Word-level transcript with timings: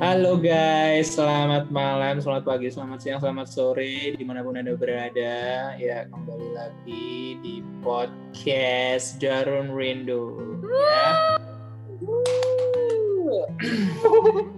Halo 0.00 0.40
guys, 0.40 1.12
selamat 1.12 1.68
malam, 1.68 2.24
selamat 2.24 2.48
pagi, 2.48 2.72
selamat 2.72 3.04
siang, 3.04 3.20
selamat 3.20 3.52
sore, 3.52 4.16
di 4.16 4.24
mana 4.24 4.40
pun 4.40 4.56
anda 4.56 4.72
berada. 4.72 5.76
Ya 5.76 6.08
kembali 6.08 6.56
lagi 6.56 7.36
di 7.44 7.60
podcast 7.84 9.20
Darun 9.20 9.76
Rindu. 9.76 10.56
Ya. 10.64 11.36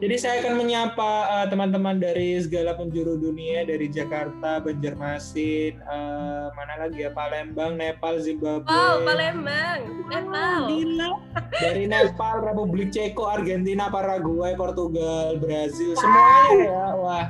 Jadi 0.03 0.16
saya 0.19 0.43
akan 0.43 0.55
menyapa 0.62 1.12
uh, 1.27 1.46
teman-teman 1.51 1.98
dari 1.98 2.39
segala 2.39 2.79
penjuru 2.79 3.19
dunia, 3.19 3.66
dari 3.66 3.91
Jakarta, 3.91 4.62
Banjarmasin, 4.62 5.82
uh, 5.82 6.55
mana 6.55 6.87
lagi 6.87 7.02
ya, 7.02 7.11
Palembang, 7.11 7.75
Nepal, 7.75 8.23
Zimbabwe. 8.23 8.70
Oh, 8.70 9.02
Palembang, 9.02 10.07
Nepal. 10.07 10.61
Gila. 10.70 11.10
Dari 11.59 11.84
Nepal, 11.91 12.46
Republik 12.46 12.95
Ceko, 12.95 13.27
Argentina, 13.27 13.91
Paraguay, 13.91 14.55
Portugal, 14.55 15.38
Brazil, 15.38 15.98
semuanya 15.98 16.55
ya. 16.62 16.87
Wah, 16.98 17.27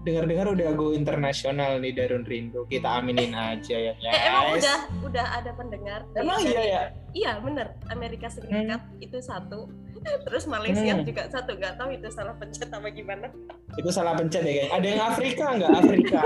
dengar-dengar 0.00 0.56
udah 0.56 0.68
go 0.74 0.96
internasional 0.96 1.76
nih 1.78 1.92
Darun 1.92 2.24
Rindu. 2.24 2.64
Kita 2.72 3.02
aminin 3.02 3.36
aja 3.36 3.76
ya, 3.76 3.92
guys. 4.00 4.14
Eh, 4.16 4.22
emang 4.32 4.44
udah 4.56 4.78
udah 5.04 5.26
ada 5.42 5.50
pendengar. 5.52 6.00
Emang 6.16 6.40
iya 6.40 6.62
ya? 6.64 6.82
Iya, 7.12 7.32
bener. 7.44 7.76
Amerika 7.92 8.32
Serikat 8.32 8.80
itu 9.02 9.18
satu. 9.20 9.68
Terus 10.00 10.44
Malaysia 10.44 10.96
Hmm. 10.96 11.04
juga 11.04 11.28
satu. 11.28 11.52
Nggak 11.54 11.74
tahu 11.76 11.88
itu 11.92 12.08
salah 12.08 12.34
pencet 12.34 12.68
apa 12.68 12.88
gimana. 12.88 13.28
Itu 13.76 13.90
salah 13.90 14.16
pencet 14.16 14.40
ya, 14.40 14.52
guys. 14.64 14.72
Ada 14.72 14.86
yang 14.86 15.02
Afrika 15.04 15.44
nggak? 15.54 15.72
Afrika. 15.76 16.22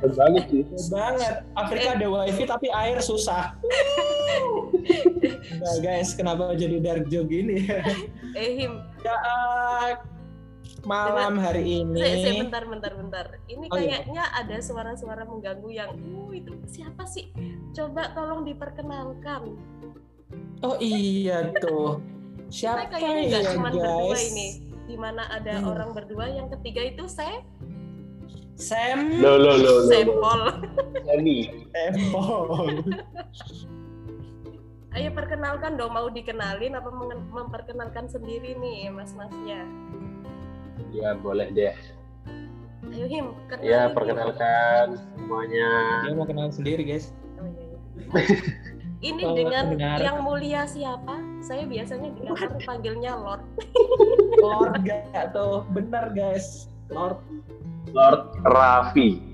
Banget 0.00 0.44
sih. 0.48 0.62
Banget. 0.88 1.34
Afrika 1.52 1.88
ada 1.94 2.06
wifi 2.08 2.44
tapi 2.44 2.66
air 2.70 2.98
susah. 2.98 3.52
Nah, 5.60 5.76
guys, 5.84 6.16
kenapa 6.16 6.56
jadi 6.56 6.80
dark 6.80 7.06
joke 7.06 7.28
gini? 7.28 7.68
Eh, 8.32 8.50
Him. 8.56 8.80
ya, 9.02 9.12
eh, 9.12 9.92
malam 10.82 11.36
hari 11.36 11.84
ini. 11.84 12.00
Saya, 12.00 12.16
saya 12.16 12.34
bentar, 12.40 12.62
bentar, 12.64 12.92
bentar. 12.96 13.26
Ini 13.44 13.68
Oh, 13.68 13.76
iya. 13.76 14.00
kayaknya 14.00 14.24
ada 14.32 14.56
suara-suara 14.58 15.28
mengganggu 15.28 15.68
yang, 15.68 15.92
uh, 15.92 16.32
itu 16.32 16.56
siapa 16.64 17.04
sih? 17.04 17.28
Coba 17.76 18.16
tolong 18.16 18.48
diperkenalkan. 18.48 19.52
Oh 20.62 20.76
iya 20.80 21.52
tuh. 21.60 22.00
Kita 22.50 22.82
Siapa 22.82 22.90
kayaknya 22.90 23.22
nggak 23.30 23.42
ya 23.46 23.50
cuma 23.54 23.68
berdua 23.70 24.18
ini. 24.18 24.48
Di 24.90 24.96
mana 24.98 25.22
ada 25.30 25.54
Hmm. 25.62 25.70
orang 25.70 25.90
berdua, 25.94 26.26
yang 26.26 26.50
ketiga 26.50 26.82
itu 26.82 27.06
saya, 27.06 27.46
Sam 28.58 29.22
Lo 29.22 29.38
lo 29.38 29.54
lo. 29.56 29.74
Sempol. 29.86 30.42
Semi. 31.06 31.46
Empol. 31.72 32.82
Ayo 34.90 35.14
perkenalkan 35.14 35.78
dong, 35.78 35.94
mau 35.94 36.10
dikenalin 36.10 36.74
apa 36.74 36.90
memperkenalkan 37.30 38.10
sendiri 38.10 38.58
nih 38.58 38.90
mas-masnya? 38.90 39.62
Ya 40.90 41.14
boleh 41.14 41.46
deh. 41.54 41.70
Ayo 42.90 43.06
Him, 43.06 43.26
kenalin. 43.46 43.70
Ya 43.70 43.86
perkenalkan 43.94 44.98
semuanya. 44.98 45.70
Dia 46.10 46.14
mau 46.18 46.26
kenal 46.26 46.50
sendiri 46.50 46.82
guys. 46.82 47.14
Oh, 47.38 47.46
iya, 47.46 47.62
iya. 47.62 48.50
Ini 49.00 49.24
Oh, 49.24 49.32
dengan 49.32 49.72
pendengar. 49.72 49.96
yang 50.04 50.20
mulia 50.20 50.68
siapa? 50.68 51.16
Saya 51.40 51.64
biasanya 51.64 52.12
di 52.12 52.20
kantor 52.20 52.60
panggilnya 52.60 53.16
Lord. 53.16 53.40
Lord 54.36 54.84
gak 54.84 55.32
tuh, 55.32 55.64
bener 55.72 56.12
guys. 56.12 56.68
Lord. 56.92 57.16
Lord 57.96 58.36
Raffi. 58.44 59.24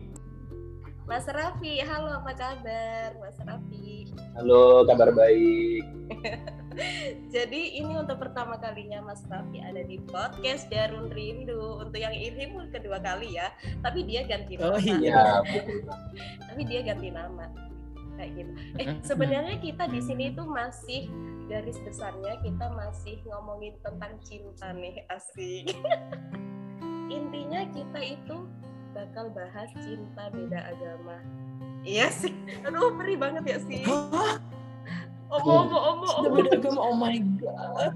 Mas 1.07 1.27
Raffi, 1.27 1.83
halo 1.83 2.19
apa 2.19 2.31
kabar 2.35 3.11
Mas 3.19 3.39
Raffi? 3.43 4.11
Halo, 4.39 4.87
kabar 4.87 5.11
baik. 5.11 5.83
Jadi 7.35 7.79
ini 7.79 7.95
untuk 7.95 8.23
pertama 8.23 8.59
kalinya 8.59 9.03
Mas 9.03 9.23
Raffi 9.27 9.59
ada 9.59 9.83
di 9.83 9.99
podcast 9.99 10.71
Darun 10.71 11.11
Rindu. 11.11 11.83
Untuk 11.83 11.99
yang 11.99 12.15
ini 12.15 12.55
pun 12.55 12.71
kedua 12.71 13.03
kali 13.03 13.35
ya, 13.35 13.51
tapi 13.83 14.07
dia 14.07 14.23
ganti 14.27 14.59
nama. 14.59 14.75
Oh 14.75 14.79
iya. 14.79 14.99
Ya, 14.99 15.23
Tapi 16.51 16.63
dia 16.67 16.81
ganti 16.87 17.11
nama. 17.11 17.51
Kayak 18.17 18.31
gitu. 18.41 18.51
Eh, 18.81 18.87
sebenarnya 19.05 19.57
kita 19.61 19.85
di 19.93 20.01
sini 20.01 20.33
tuh 20.33 20.49
masih 20.49 21.09
garis 21.47 21.79
besarnya 21.79 22.43
kita 22.43 22.67
masih 22.75 23.23
ngomongin 23.29 23.79
tentang 23.85 24.19
cinta 24.25 24.73
nih, 24.75 25.05
asik. 25.13 25.77
Intinya 27.17 27.63
kita 27.71 28.01
itu 28.03 28.37
bakal 28.97 29.31
bahas 29.31 29.71
cinta 29.79 30.33
beda 30.33 30.73
agama. 30.73 31.21
Iya 31.87 32.11
sih. 32.11 32.35
Aduh, 32.67 32.97
perih 32.99 33.21
banget 33.21 33.45
ya 33.47 33.59
sih. 33.63 33.85
Hah? 33.87 34.43
Omo, 35.27 35.53
omo, 35.67 35.79
omo, 35.79 36.07
Sudah 36.07 36.31
omo. 36.33 36.37
beda 36.39 36.51
agama, 36.59 36.81
oh 36.83 36.97
my 36.97 37.19
god. 37.39 37.95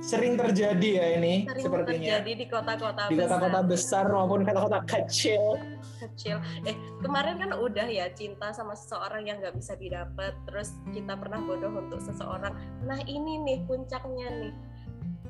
Sering 0.00 0.34
terjadi 0.40 0.88
ya 0.96 1.06
ini 1.20 1.44
Sering 1.44 1.64
sepertinya. 1.68 2.00
terjadi 2.00 2.32
di 2.32 2.46
kota-kota 2.48 3.02
Di 3.12 3.16
kota-kota 3.20 3.60
besar 3.60 4.04
maupun 4.08 4.40
kota-kota 4.48 4.80
kecil. 4.88 5.60
kecil. 6.00 6.40
Eh 6.64 6.72
kemarin 7.04 7.36
kan 7.36 7.52
udah 7.60 7.84
ya 7.84 8.08
cinta 8.16 8.48
sama 8.56 8.72
seseorang 8.72 9.28
yang 9.28 9.36
nggak 9.44 9.60
bisa 9.60 9.76
didapat. 9.76 10.32
Terus 10.48 10.72
kita 10.96 11.12
pernah 11.20 11.44
bodoh 11.44 11.76
untuk 11.76 12.00
seseorang. 12.00 12.56
Nah 12.88 12.96
ini 13.04 13.44
nih 13.44 13.58
puncaknya 13.68 14.28
nih 14.40 14.54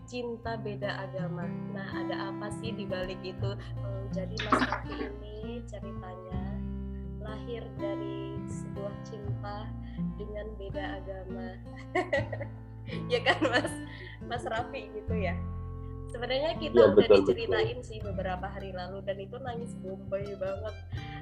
cinta 0.06 0.54
beda 0.54 1.10
agama. 1.10 1.50
Nah 1.74 1.86
ada 1.90 2.30
apa 2.30 2.54
sih 2.62 2.70
di 2.70 2.86
balik 2.86 3.18
itu? 3.26 3.50
Hmm, 3.82 4.06
jadi 4.14 4.34
Mas 4.46 4.62
Raffi 4.70 4.94
ini 5.02 5.62
ceritanya 5.66 6.42
lahir 7.18 7.66
dari 7.78 8.38
sebuah 8.46 8.94
cinta 9.02 9.66
dengan 10.14 10.46
beda 10.54 10.84
agama. 11.02 11.48
ya 13.12 13.20
kan 13.22 13.38
Mas 13.44 13.72
Mas 14.26 14.44
Raffi 14.44 14.90
gitu 14.92 15.14
ya. 15.14 15.34
Sebenarnya 16.10 16.58
kita 16.58 16.74
Iya, 16.74 16.90
udah 16.90 17.06
betul, 17.06 17.22
diceritain 17.22 17.78
sih 17.86 18.02
beberapa 18.02 18.42
hari 18.42 18.74
lalu 18.74 18.98
dan 19.06 19.14
itu 19.22 19.38
nangis 19.38 19.78
bombay 19.78 20.26
banget. 20.42 20.74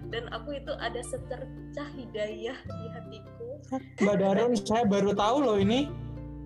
Dan 0.08 0.32
aku 0.32 0.56
itu 0.56 0.72
ada 0.72 0.96
secercah 1.04 1.88
hidayah 1.92 2.56
di 2.56 2.86
hatiku. 2.96 3.60
Mbak 4.00 4.16
Darun, 4.16 4.52
saya 4.56 4.88
baru 4.88 5.12
tahu 5.12 5.36
loh 5.44 5.60
ini. 5.60 5.92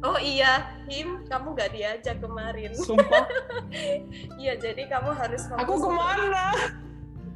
Oh 0.03 0.19
iya, 0.19 0.75
Him, 0.91 1.23
kamu 1.31 1.55
gak 1.55 1.71
diajak 1.71 2.19
kemarin. 2.19 2.75
Sumpah, 2.75 3.23
Iya, 4.43 4.59
jadi 4.59 4.91
kamu 4.91 5.15
harus 5.15 5.47
aku 5.47 5.79
fokus. 5.79 5.83
ke 5.87 5.89
mana? 5.95 6.47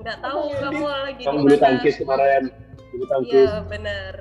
Nggak 0.02 0.18
tahu 0.18 0.42
kamu 0.58 0.84
lagi 0.90 1.22
kamu 1.22 1.38
di 1.38 1.42
bulu 1.46 1.54
mana. 1.54 1.62
tangkis 1.62 1.94
kemarin. 2.02 2.42
Bulu 2.90 3.04
tangkis. 3.06 3.46
Iya, 3.46 3.54
benar. 3.70 4.12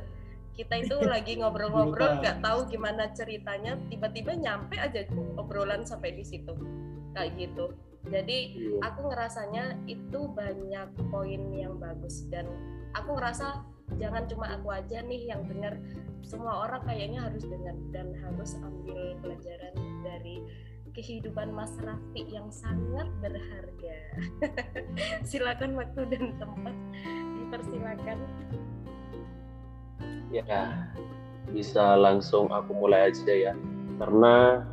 Kita 0.56 0.76
itu 0.80 0.96
lagi 1.14 1.38
ngobrol-ngobrol, 1.40 2.24
nggak 2.24 2.40
tahu 2.40 2.72
gimana 2.72 3.12
ceritanya, 3.12 3.76
tiba-tiba 3.92 4.34
nyampe 4.36 4.80
aja 4.80 5.04
obrolan 5.36 5.84
sampai 5.84 6.16
di 6.16 6.24
situ. 6.24 6.56
Kayak 7.16 7.32
gitu. 7.40 7.66
Jadi 8.06 8.38
Iya. 8.54 8.80
aku 8.86 9.10
ngerasanya 9.10 9.82
itu 9.90 10.30
banyak 10.30 10.90
poin 11.10 11.42
yang 11.52 11.76
bagus 11.82 12.28
dan 12.30 12.46
aku 12.94 13.18
ngerasa 13.18 13.66
jangan 13.98 14.30
cuma 14.30 14.46
aku 14.54 14.70
aja 14.74 15.02
nih 15.02 15.30
yang 15.30 15.42
dengar 15.46 15.78
semua 16.26 16.66
orang 16.66 16.82
kayaknya 16.86 17.22
harus 17.22 17.46
dengar 17.46 17.74
dan 17.94 18.14
harus 18.18 18.58
ambil 18.62 19.14
pelajaran 19.22 19.74
dari 20.02 20.42
kehidupan 20.96 21.52
Mas 21.52 21.76
Raffi 21.82 22.24
yang 22.32 22.48
sangat 22.50 23.06
berharga. 23.20 23.98
Silakan 25.30 25.76
waktu 25.76 26.02
dan 26.08 26.34
tempat 26.40 26.76
dipersilakan. 27.42 28.18
Ya, 30.34 30.92
bisa 31.54 31.96
langsung 31.96 32.52
aku 32.52 32.76
mulai 32.76 33.12
aja 33.14 33.32
ya. 33.32 33.54
Karena 33.96 34.66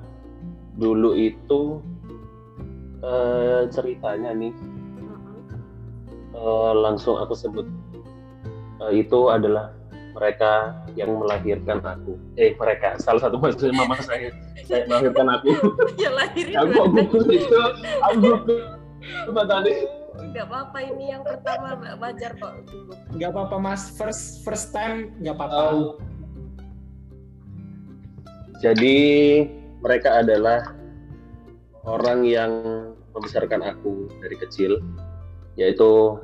dulu 0.75 1.15
itu 1.15 1.79
eh, 3.05 3.63
ceritanya 3.69 4.33
nih 4.33 4.55
eh, 6.33 6.73
langsung 6.81 7.21
aku 7.21 7.37
sebut 7.37 7.67
eh, 8.89 8.93
itu 9.05 9.29
adalah 9.29 9.77
mereka 10.13 10.77
yang 10.93 11.17
melahirkan 11.17 11.81
aku. 11.81 12.21
Eh 12.37 12.53
mereka 12.57 13.01
salah 13.01 13.25
satu 13.25 13.41
maksudnya 13.41 13.73
mama 13.73 13.97
saya 14.01 14.29
saya 14.65 14.85
melahirkan 14.89 15.27
aku. 15.41 15.49
ya 16.03 16.11
lahirin 16.13 16.55
aku 16.57 16.73
gugup 16.93 17.27
itu 17.33 17.57
aku 18.05 19.41
tadi. 19.49 20.02
Nggak 20.13 20.45
apa-apa 20.45 20.79
ini 20.85 21.05
yang 21.11 21.25
pertama 21.25 21.77
wajar 21.97 22.37
kok 22.37 22.55
Gak 23.17 23.31
apa-apa 23.33 23.57
mas, 23.57 23.93
first 23.97 24.45
first 24.45 24.73
time 24.73 25.13
gak 25.21 25.37
apa-apa. 25.37 25.61
Um, 25.73 25.81
jadi 28.61 28.97
mereka 29.81 30.23
adalah 30.23 30.73
orang 31.83 32.25
yang 32.25 32.53
membesarkan 33.13 33.61
aku 33.61 34.09
dari 34.23 34.37
kecil, 34.39 34.81
yaitu 35.57 36.17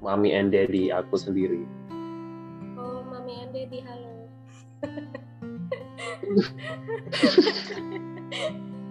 mami 0.00 0.32
and 0.34 0.50
daddy 0.50 0.90
aku 0.90 1.14
sendiri. 1.18 1.62
oh 2.78 3.02
mami 3.06 3.46
and 3.46 3.52
daddy 3.54 3.78
halo 3.84 4.12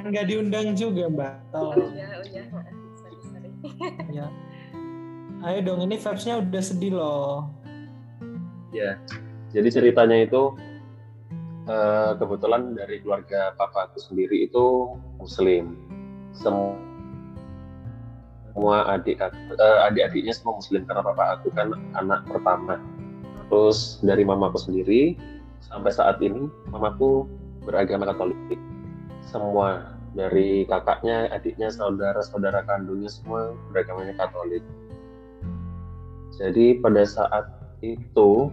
Nggak 0.05 0.25
diundang 0.29 0.77
juga 0.77 1.09
mbak. 1.09 1.35
oh 1.51 1.73
Tolong. 1.73 1.91
ya 1.97 2.07
oh 2.21 2.25
ya 2.29 2.43
sorry 2.51 2.69
sorry 2.69 2.84
Ya. 4.17 4.27
Ayo 5.45 5.59
dong, 5.61 5.83
ini 5.85 5.99
vibes-nya 5.99 6.41
udah 6.41 6.63
sedih 6.63 6.95
loh. 6.97 7.51
Ya, 8.73 8.97
jadi 9.53 9.69
ceritanya 9.69 10.25
itu 10.25 10.55
eh, 11.69 12.11
kebetulan 12.17 12.73
dari 12.73 13.03
keluarga 13.03 13.53
papa 13.53 13.91
aku 13.91 13.99
sendiri 14.01 14.47
itu 14.47 14.95
Muslim. 15.19 15.75
semua 16.35 16.75
semua 18.55 18.87
adik 18.87 19.19
uh, 19.19 19.87
adik-adiknya 19.91 20.31
semua 20.31 20.55
muslim 20.55 20.87
karena 20.87 21.03
bapak 21.03 21.27
aku 21.43 21.51
kan 21.51 21.75
anak 21.99 22.23
pertama 22.23 22.79
terus 23.51 23.99
dari 23.99 24.23
mamaku 24.23 24.55
sendiri 24.55 25.19
sampai 25.59 25.91
saat 25.91 26.23
ini 26.23 26.47
mamaku 26.71 27.27
beragama 27.67 28.07
Katolik 28.07 28.39
semua 29.27 29.94
dari 30.15 30.63
kakaknya 30.63 31.27
adiknya 31.29 31.67
saudara 31.67 32.23
saudara 32.23 32.63
kandungnya 32.63 33.11
semua 33.11 33.51
beragamanya 33.69 34.15
Katolik. 34.15 34.63
Jadi 36.39 36.79
pada 36.79 37.03
saat 37.03 37.45
itu 37.83 38.49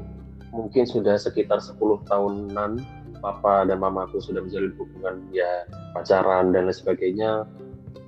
mungkin 0.50 0.84
sudah 0.84 1.16
sekitar 1.16 1.62
10 1.62 1.78
tahunan 2.10 2.82
papa 3.22 3.62
dan 3.64 3.78
mamaku 3.78 4.18
sudah 4.18 4.42
menjalin 4.42 4.74
hubungan 4.74 5.22
ya 5.30 5.64
pacaran 5.94 6.50
dan 6.50 6.66
lain 6.66 6.74
sebagainya. 6.74 7.46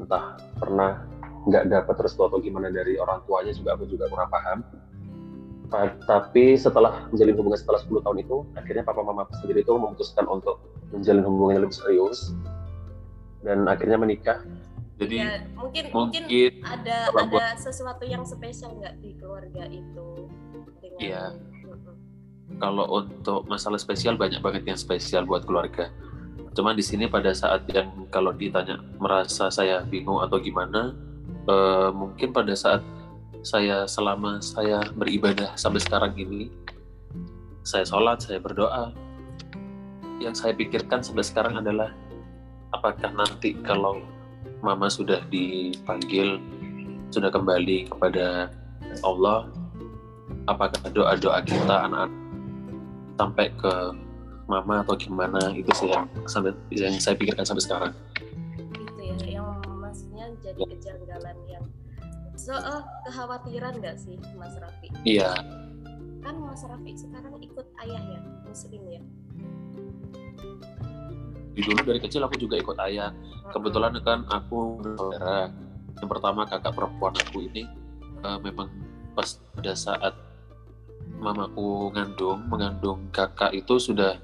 Entah 0.02 0.34
pernah 0.58 1.06
nggak 1.46 1.70
dapat 1.70 1.96
restu 2.02 2.26
atau 2.26 2.42
gimana 2.42 2.74
dari 2.74 2.98
orang 2.98 3.22
tuanya 3.30 3.54
juga 3.54 3.78
aku 3.78 3.86
juga 3.86 4.10
kurang 4.10 4.30
paham. 4.34 4.58
Tapi 6.06 6.54
setelah 6.54 7.06
menjalin 7.10 7.34
hubungan 7.38 7.58
setelah 7.58 7.82
10 7.82 8.02
tahun 8.02 8.18
itu 8.22 8.36
akhirnya 8.58 8.82
papa 8.82 9.02
mama 9.02 9.26
sendiri 9.42 9.62
itu 9.62 9.74
memutuskan 9.74 10.26
untuk 10.26 10.58
menjalin 10.94 11.26
hubungan 11.26 11.58
yang 11.58 11.64
lebih 11.66 11.78
serius 11.78 12.34
dan 13.44 13.68
akhirnya 13.68 14.00
menikah. 14.00 14.40
Jadi 14.94 15.20
ya, 15.20 15.42
mungkin, 15.58 15.90
mungkin 15.90 16.22
mungkin 16.26 16.52
ada 16.62 17.10
ada 17.12 17.46
sesuatu 17.58 18.06
yang 18.06 18.22
spesial 18.22 18.78
nggak 18.78 18.94
di 19.02 19.10
keluarga 19.18 19.66
itu 19.66 20.30
dengan 20.78 21.00
iya. 21.02 21.24
kalau 22.62 22.86
untuk 23.02 23.42
masalah 23.50 23.76
spesial 23.76 24.14
banyak 24.14 24.38
banget 24.38 24.62
yang 24.64 24.78
spesial 24.78 25.26
buat 25.26 25.44
keluarga. 25.44 25.90
Cuman 26.54 26.78
di 26.78 26.86
sini 26.86 27.10
pada 27.10 27.34
saat 27.34 27.66
yang 27.74 28.06
kalau 28.14 28.30
ditanya 28.30 28.78
merasa 29.02 29.50
saya 29.50 29.82
bingung 29.82 30.22
atau 30.22 30.38
gimana 30.38 30.94
uh, 31.50 31.90
mungkin 31.90 32.30
pada 32.30 32.54
saat 32.54 32.80
saya 33.42 33.84
selama 33.90 34.38
saya 34.38 34.80
beribadah 34.94 35.52
sampai 35.58 35.82
sekarang 35.82 36.14
ini 36.16 36.48
saya 37.66 37.84
sholat 37.84 38.22
saya 38.22 38.38
berdoa 38.40 38.94
yang 40.22 40.32
saya 40.32 40.54
pikirkan 40.54 41.02
sampai 41.02 41.26
sekarang 41.26 41.58
adalah 41.58 41.92
apakah 42.74 43.10
nanti 43.14 43.54
kalau 43.62 44.02
mama 44.60 44.90
sudah 44.90 45.22
dipanggil 45.30 46.42
sudah 47.14 47.30
kembali 47.30 47.86
kepada 47.86 48.50
Allah 49.06 49.46
apakah 50.50 50.90
doa-doa 50.90 51.40
kita 51.46 51.86
anak-anak 51.86 52.12
sampai 53.14 53.46
ke 53.54 53.74
mama 54.50 54.82
atau 54.82 54.98
gimana 54.98 55.54
itu 55.54 55.70
sih 55.72 55.88
yang 55.88 56.04
sampai 56.26 56.52
yang 56.74 56.92
saya 56.98 57.14
pikirkan 57.16 57.46
sampai 57.46 57.64
sekarang 57.64 57.92
jadi 60.44 60.60
kejanggalan 60.76 61.36
yang 61.48 61.64
soal 62.36 62.60
uh, 62.60 62.82
kekhawatiran 63.08 63.80
nggak 63.80 63.96
sih 63.96 64.20
Mas 64.36 64.52
Rafi? 64.60 64.92
Iya. 65.08 65.32
Kan 66.20 66.36
Mas 66.44 66.60
Rafi 66.68 66.92
sekarang 67.00 67.40
ikut 67.40 67.66
ayah 67.80 68.02
ya, 68.04 68.20
muslim 68.44 68.82
ya? 68.92 69.02
Dulu 71.54 71.86
dari 71.86 72.00
kecil 72.02 72.26
aku 72.26 72.34
juga 72.34 72.58
ikut 72.58 72.76
ayah. 72.90 73.14
Kebetulan 73.54 73.94
kan 74.02 74.26
aku 74.26 74.82
bersaudara. 74.82 75.50
Yang 75.94 76.08
pertama 76.10 76.42
kakak 76.42 76.74
perempuan 76.74 77.14
aku 77.14 77.46
ini 77.46 77.70
uh, 78.26 78.38
memang 78.42 78.66
pas 79.14 79.38
pada 79.54 79.72
saat 79.78 80.14
mamaku 81.22 81.94
ngandung, 81.94 82.42
mengandung 82.50 83.06
kakak 83.14 83.54
itu 83.54 83.78
sudah 83.78 84.18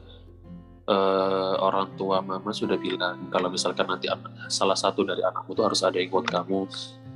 uh, 0.90 1.54
orang 1.62 1.94
tua 1.94 2.18
mama 2.18 2.50
sudah 2.50 2.74
bilang 2.74 3.30
kalau 3.30 3.46
misalkan 3.52 3.86
nanti 3.86 4.10
anak, 4.10 4.50
salah 4.50 4.74
satu 4.74 5.06
dari 5.06 5.22
anakmu 5.22 5.54
itu 5.54 5.62
harus 5.62 5.80
ada 5.86 5.96
yang 6.02 6.10
ikut 6.10 6.26
kamu. 6.26 6.66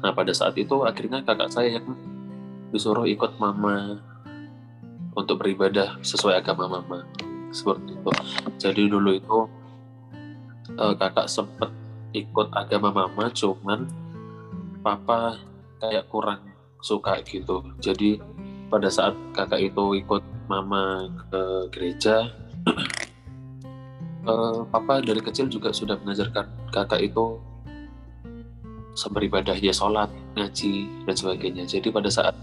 Nah 0.07 0.15
pada 0.15 0.31
saat 0.31 0.55
itu 0.55 0.87
akhirnya 0.87 1.27
kakak 1.27 1.51
saya 1.51 1.83
yang 1.83 1.87
disuruh 2.71 3.07
ikut 3.11 3.35
mama 3.43 3.99
untuk 5.15 5.43
beribadah 5.43 5.99
sesuai 6.03 6.43
agama 6.43 6.71
mama 6.71 7.03
seperti 7.51 7.95
itu. 7.95 8.11
Jadi 8.59 8.83
dulu 8.91 9.11
itu 9.15 9.39
uh, 10.79 10.95
kakak 10.95 11.27
sempat 11.31 11.71
ikut 12.15 12.49
agama 12.55 12.91
mama, 12.95 13.31
cuman 13.31 13.87
papa 14.81 15.39
kayak 15.83 16.07
kurang 16.09 16.41
suka 16.85 17.19
gitu. 17.27 17.65
Jadi 17.81 18.21
pada 18.69 18.91
saat 18.91 19.15
kakak 19.37 19.71
itu 19.71 20.03
ikut 20.03 20.23
mama 20.51 21.09
ke 21.31 21.43
gereja 21.73 22.29
uh, 24.29 24.61
papa 24.73 25.01
dari 25.01 25.21
kecil 25.21 25.49
juga 25.49 25.73
sudah 25.73 25.97
mengajarkan 26.05 26.49
kakak 26.73 27.01
itu 27.01 27.41
beribadah 29.11 29.59
ya 29.59 29.75
sholat 29.75 30.07
ngaji 30.39 30.87
dan 31.07 31.15
sebagainya 31.19 31.65
jadi 31.67 31.89
pada 31.91 32.11
saat 32.11 32.35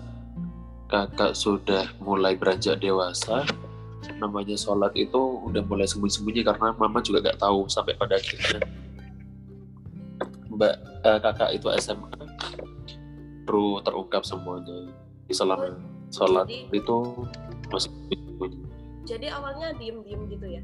kakak 0.91 1.31
sudah 1.31 1.87
mulai 2.03 2.35
beranjak 2.35 2.79
dewasa 2.83 3.47
namanya 4.17 4.57
sholat 4.57 4.93
itu 4.97 5.19
udah 5.47 5.61
mulai 5.65 5.85
sembunyi-sembunyi 5.85 6.41
karena 6.45 6.73
mama 6.77 6.99
juga 7.01 7.31
gak 7.31 7.41
tahu 7.41 7.65
sampai 7.69 7.93
pada 7.97 8.17
akhirnya. 8.17 8.61
Mbak 10.51 10.75
uh, 11.05 11.19
kakak 11.19 11.49
itu 11.55 11.67
SMA 11.79 12.09
baru 13.45 13.81
terungkap 13.83 14.23
semuanya. 14.23 14.91
Di 15.25 15.33
selama 15.37 15.79
sholat 16.11 16.45
jadi, 16.49 16.75
itu 16.75 16.97
masih 17.71 17.89
sembunyi 17.89 18.71
jadi 19.11 19.27
awalnya 19.33 19.73
diem-diem 19.75 20.21
gitu 20.29 20.45
ya? 20.47 20.61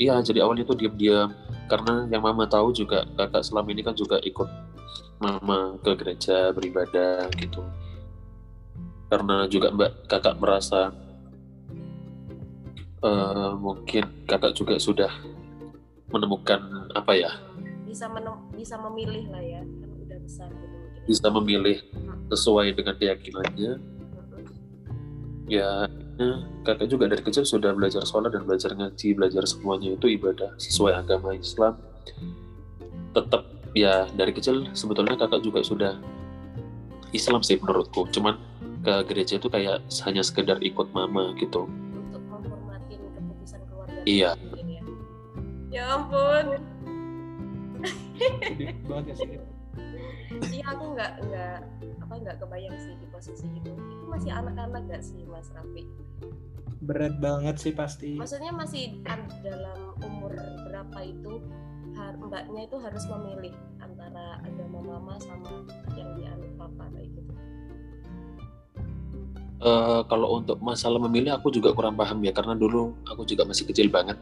Iya 0.00 0.14
jadi 0.24 0.40
awalnya 0.42 0.64
tuh 0.66 0.78
diam-diam 0.78 1.36
karena 1.68 2.08
yang 2.08 2.24
mama 2.24 2.48
tahu 2.48 2.72
juga 2.72 3.04
kakak 3.14 3.44
selama 3.44 3.68
ini 3.70 3.82
kan 3.84 3.94
juga 3.94 4.18
ikut 4.24 4.48
mama 5.20 5.76
ke 5.84 5.92
gereja 5.94 6.50
beribadah 6.56 7.28
gitu. 7.38 7.62
Karena 9.12 9.44
juga 9.46 9.68
mbak 9.68 10.08
kakak 10.08 10.40
merasa 10.40 10.90
uh, 13.02 13.52
mungkin 13.58 14.06
kakak 14.24 14.54
juga 14.56 14.78
sudah 14.78 15.10
menemukan 16.08 16.90
apa 16.94 17.12
ya? 17.18 17.30
Bisa 17.84 18.08
menem 18.08 18.48
bisa 18.56 18.78
memilih 18.78 19.28
lah 19.28 19.42
ya 19.42 19.60
kan 19.60 19.90
udah 20.06 20.18
besar 20.22 20.48
gitu. 20.48 20.76
Bisa 21.10 21.26
memilih 21.28 21.78
sesuai 22.30 22.78
dengan 22.78 22.94
keyakinannya. 22.96 23.72
Ya 25.50 25.90
kakak 26.62 26.88
juga 26.88 27.10
dari 27.10 27.20
kecil 27.20 27.42
sudah 27.42 27.74
belajar 27.74 28.06
sholat 28.06 28.32
dan 28.32 28.46
belajar 28.46 28.72
ngaji 28.72 29.18
belajar 29.18 29.42
semuanya 29.44 29.98
itu 29.98 30.06
ibadah 30.08 30.54
sesuai 30.56 31.02
agama 31.02 31.34
Islam. 31.34 31.76
Tetap 33.12 33.42
ya 33.76 34.08
dari 34.14 34.32
kecil 34.32 34.70
sebetulnya 34.72 35.18
kakak 35.18 35.42
juga 35.44 35.60
sudah 35.60 35.98
Islam 37.12 37.44
sih 37.44 37.60
menurutku. 37.60 38.08
Cuman 38.08 38.38
ke 38.82 38.94
gereja 39.10 39.38
itu 39.38 39.46
kayak 39.46 39.84
hanya 40.08 40.22
sekedar 40.24 40.58
ikut 40.62 40.90
mama 40.90 41.34
gitu 41.38 41.70
iya. 44.06 44.32
Ya. 44.36 44.82
ya 45.72 45.82
ampun 45.96 46.60
iya 50.52 50.64
aku 50.70 50.84
nggak 50.94 51.12
nggak 51.26 51.56
apa 52.02 52.12
nggak 52.22 52.36
kebayang 52.38 52.76
sih 52.78 52.94
di 52.98 53.06
posisi 53.10 53.46
itu. 53.58 53.72
Itu 53.72 54.04
masih 54.06 54.30
anak-anak 54.30 54.82
gak 54.90 55.02
sih 55.02 55.24
Mas 55.26 55.48
Rafi 55.54 55.88
berat 56.82 57.14
banget 57.22 57.62
sih 57.62 57.72
pasti. 57.72 58.18
Maksudnya 58.18 58.50
masih 58.50 58.98
dalam 59.46 59.94
umur 60.02 60.34
berapa 60.66 60.98
itu 61.06 61.38
mbaknya 62.22 62.66
itu 62.66 62.76
harus 62.80 63.04
memilih 63.06 63.54
antara 63.78 64.40
agama 64.42 64.80
mama 64.80 65.14
sama 65.20 65.62
yang 65.94 66.10
dianut 66.16 66.52
papa 66.56 66.88
kayak 66.96 67.12
gitu 67.12 67.32
uh, 69.62 70.02
kalau 70.10 70.42
untuk 70.42 70.58
masalah 70.60 70.98
memilih 71.08 71.38
aku 71.38 71.48
juga 71.54 71.72
kurang 71.72 71.94
paham 71.94 72.20
ya 72.26 72.34
karena 72.34 72.58
dulu 72.58 72.92
aku 73.08 73.22
juga 73.24 73.46
masih 73.46 73.64
kecil 73.70 73.88
banget. 73.88 74.18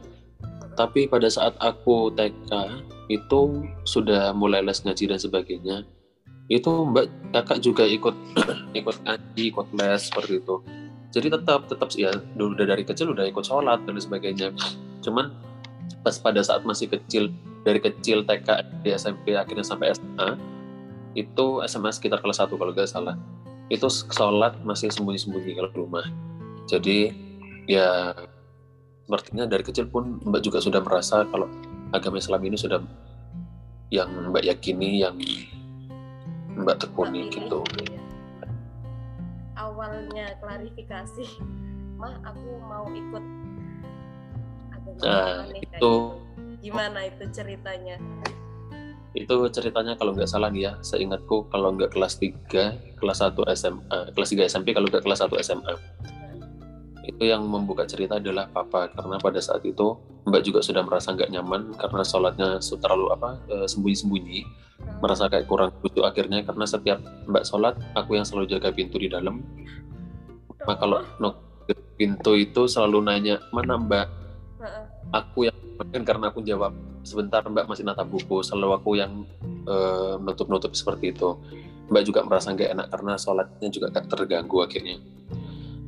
Tapi 0.77 1.09
pada 1.11 1.27
saat 1.27 1.57
aku 1.59 2.15
TK 2.15 2.51
itu 3.11 3.67
sudah 3.83 4.31
mulai 4.31 4.63
les 4.63 4.79
ngaji 4.79 5.11
dan 5.11 5.19
sebagainya 5.19 5.77
itu 6.47 6.71
mbak 6.83 7.07
kakak 7.31 7.59
juga 7.63 7.83
ikut 7.87 8.15
ikut 8.79 8.95
ngaji 9.07 9.43
ikut 9.51 9.67
les 9.75 10.01
seperti 10.07 10.39
itu. 10.39 10.55
Jadi 11.11 11.27
tetap 11.27 11.67
tetap 11.67 11.91
ya 11.95 12.11
udah 12.39 12.65
dari 12.67 12.87
kecil 12.87 13.11
udah 13.11 13.27
ikut 13.27 13.43
sholat 13.43 13.83
dan 13.83 13.99
sebagainya. 13.99 14.55
Cuman 15.03 15.31
pas 16.01 16.15
pada 16.19 16.39
saat 16.39 16.63
masih 16.63 16.87
kecil 16.87 17.31
dari 17.67 17.79
kecil 17.79 18.23
TK 18.25 18.81
di 18.81 18.89
SMP 18.95 19.37
akhirnya 19.37 19.63
sampai 19.63 19.93
SMA 19.93 20.29
itu 21.13 21.47
SMA 21.67 21.91
sekitar 21.91 22.23
kelas 22.23 22.39
1 22.39 22.55
kalau 22.55 22.71
nggak 22.71 22.87
salah 22.87 23.19
itu 23.71 23.87
sholat 24.11 24.59
masih 24.67 24.91
sembunyi-sembunyi 24.91 25.55
kalau 25.55 25.69
di 25.71 25.77
rumah. 25.79 26.05
Jadi 26.67 26.97
ya 27.71 28.11
sepertinya 29.07 29.47
dari 29.47 29.63
kecil 29.63 29.87
pun 29.87 30.19
Mbak 30.27 30.41
juga 30.43 30.59
sudah 30.59 30.83
merasa 30.83 31.23
kalau 31.31 31.47
agama 31.95 32.19
Islam 32.19 32.43
ini 32.43 32.59
sudah 32.59 32.83
yang 33.91 34.11
Mbak 34.11 34.43
yakini 34.43 34.99
yang 34.99 35.15
Mbak 36.59 36.83
tekuni 36.83 37.31
gitu. 37.31 37.63
Ya. 37.79 37.99
Awalnya 39.55 40.35
klarifikasi 40.43 41.27
mah 41.95 42.17
aku 42.25 42.49
mau 42.65 42.89
ikut 42.89 43.23
agama 44.73 45.05
nah, 45.05 45.45
itu 45.53 45.93
gimana 46.65 46.99
itu 47.05 47.29
ceritanya 47.29 48.01
itu 49.11 49.35
ceritanya 49.51 49.99
kalau 49.99 50.15
nggak 50.15 50.29
salah 50.29 50.47
nih 50.47 50.71
ya 50.71 50.73
seingatku 50.79 51.51
kalau 51.51 51.75
nggak 51.75 51.91
kelas 51.91 52.15
3 52.15 52.95
kelas 52.95 53.19
1 53.19 53.35
SMA 53.59 53.99
kelas 54.15 54.29
3 54.31 54.47
SMP 54.47 54.67
kalau 54.71 54.87
nggak 54.87 55.03
kelas 55.03 55.19
1 55.27 55.35
SMA 55.43 55.73
itu 57.01 57.23
yang 57.27 57.43
membuka 57.43 57.83
cerita 57.83 58.21
adalah 58.21 58.47
papa 58.47 58.87
karena 58.93 59.17
pada 59.19 59.41
saat 59.43 59.65
itu 59.67 59.97
mbak 60.23 60.45
juga 60.45 60.63
sudah 60.63 60.85
merasa 60.85 61.11
nggak 61.11 61.33
nyaman 61.33 61.73
karena 61.75 62.01
sholatnya 62.05 62.49
terlalu 62.61 63.11
apa 63.11 63.41
eh, 63.51 63.67
sembunyi-sembunyi 63.67 64.39
merasa 65.01 65.25
kayak 65.27 65.49
kurang 65.49 65.73
butuh 65.81 66.05
akhirnya 66.05 66.45
karena 66.45 66.65
setiap 66.65 67.01
mbak 67.25 67.43
sholat 67.43 67.73
aku 67.97 68.15
yang 68.15 68.25
selalu 68.25 68.53
jaga 68.53 68.69
pintu 68.69 69.01
di 69.01 69.09
dalam. 69.09 69.41
Nah 70.61 70.77
kalau 70.77 71.01
nok 71.17 71.41
pintu 71.97 72.37
itu 72.37 72.69
selalu 72.69 73.01
nanya 73.01 73.41
mana 73.49 73.77
mbak? 73.77 74.07
Aku 75.09 75.49
yang 75.49 75.57
kan 75.81 76.05
karena 76.05 76.29
aku 76.29 76.45
jawab 76.45 76.77
sebentar 77.01 77.41
mbak 77.45 77.65
masih 77.67 77.85
natap 77.85 78.07
buku 78.09 78.41
selalu 78.45 78.77
aku 78.77 78.91
yang 78.97 79.25
eh, 79.65 80.15
nutup-nutup 80.21 80.73
seperti 80.73 81.13
itu. 81.13 81.37
Mbak 81.91 82.03
juga 82.07 82.23
merasa 82.23 82.55
nggak 82.55 82.69
enak 82.71 82.87
karena 82.87 83.13
sholatnya 83.19 83.67
juga 83.67 83.91
gak 83.91 84.07
terganggu 84.07 84.63
akhirnya. 84.63 84.95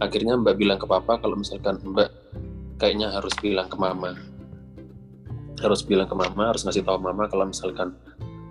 Akhirnya 0.03 0.35
mbak 0.35 0.59
bilang 0.59 0.75
ke 0.75 0.83
papa 0.83 1.15
kalau 1.15 1.39
misalkan 1.39 1.79
mbak 1.79 2.11
kayaknya 2.75 3.07
harus 3.13 3.31
bilang 3.39 3.71
ke 3.71 3.77
mama. 3.79 4.11
Harus 5.63 5.79
bilang 5.85 6.11
ke 6.11 6.15
mama 6.17 6.51
harus 6.51 6.67
ngasih 6.67 6.83
tahu 6.83 6.99
mama 6.99 7.31
kalau 7.31 7.47
misalkan 7.47 7.95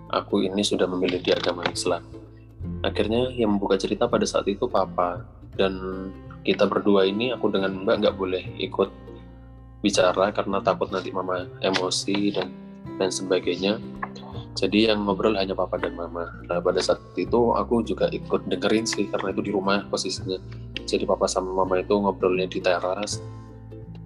aku 0.09 0.41
ini 0.41 0.65
sudah 0.65 0.89
memilih 0.89 1.21
di 1.21 1.29
agama 1.29 1.61
Islam. 1.69 2.01
Akhirnya 2.81 3.29
yang 3.37 3.53
membuka 3.53 3.77
cerita 3.77 4.09
pada 4.09 4.25
saat 4.25 4.49
itu 4.49 4.65
papa. 4.65 5.21
Dan 5.53 6.09
kita 6.41 6.65
berdua 6.65 7.05
ini 7.05 7.29
aku 7.29 7.53
dengan 7.53 7.85
mbak 7.85 8.01
nggak 8.01 8.15
boleh 8.17 8.41
ikut 8.57 8.89
bicara 9.83 10.31
karena 10.31 10.63
takut 10.63 10.87
nanti 10.89 11.11
mama 11.11 11.43
emosi 11.59 12.31
dan 12.31 12.49
dan 12.95 13.11
sebagainya. 13.11 13.77
Jadi 14.53 14.87
yang 14.87 15.03
ngobrol 15.03 15.35
hanya 15.35 15.51
papa 15.51 15.75
dan 15.75 15.97
mama. 15.97 16.29
Nah 16.47 16.63
pada 16.63 16.79
saat 16.79 17.01
itu 17.19 17.51
aku 17.51 17.83
juga 17.83 18.07
ikut 18.13 18.47
dengerin 18.47 18.87
sih 18.87 19.11
karena 19.11 19.35
itu 19.35 19.41
di 19.43 19.51
rumah 19.51 19.83
posisinya. 19.91 20.39
Jadi 20.87 21.03
papa 21.03 21.27
sama 21.27 21.51
mama 21.51 21.83
itu 21.83 21.91
ngobrolnya 21.91 22.47
di 22.47 22.63
teras. 22.63 23.19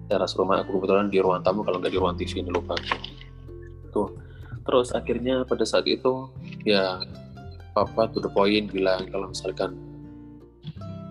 Teras 0.08 0.32
rumah 0.34 0.64
aku 0.64 0.80
kebetulan 0.80 1.12
di 1.12 1.22
ruang 1.22 1.44
tamu 1.44 1.62
kalau 1.62 1.78
nggak 1.78 1.92
di 1.94 2.00
ruang 2.00 2.16
TV 2.18 2.42
ini 2.42 2.50
lupa. 2.50 2.74
Tuh. 3.94 4.08
Terus 4.64 4.92
akhirnya 4.92 5.44
pada 5.46 5.64
saat 5.64 5.84
itu 5.84 6.32
ya 6.64 7.00
papa 7.76 8.08
to 8.10 8.18
the 8.18 8.28
point 8.32 8.72
bilang 8.72 9.06
kalau 9.12 9.30
misalkan 9.30 9.76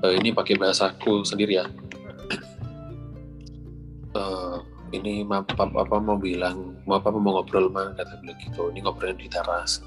eh, 0.04 0.14
ini 0.18 0.34
pakai 0.34 0.58
bahasaku 0.60 1.24
sendiri 1.24 1.62
ya 1.62 1.66
Eh, 4.18 4.58
ini 4.98 5.22
papa, 5.28 5.68
papa 5.70 5.98
mau 6.02 6.18
bilang 6.18 6.80
mau 6.88 6.98
apa 6.98 7.12
mau 7.14 7.38
ngobrol 7.38 7.70
mah 7.70 7.94
kata 7.94 8.18
bilang 8.24 8.40
gitu. 8.42 8.74
Ini 8.74 8.80
ngobrolnya 8.82 9.18
di 9.20 9.30
teras. 9.30 9.84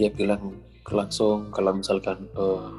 Ya 0.00 0.10
bilang 0.10 0.58
langsung 0.90 1.54
kalau 1.54 1.78
misalkan 1.78 2.26
eh, 2.34 2.70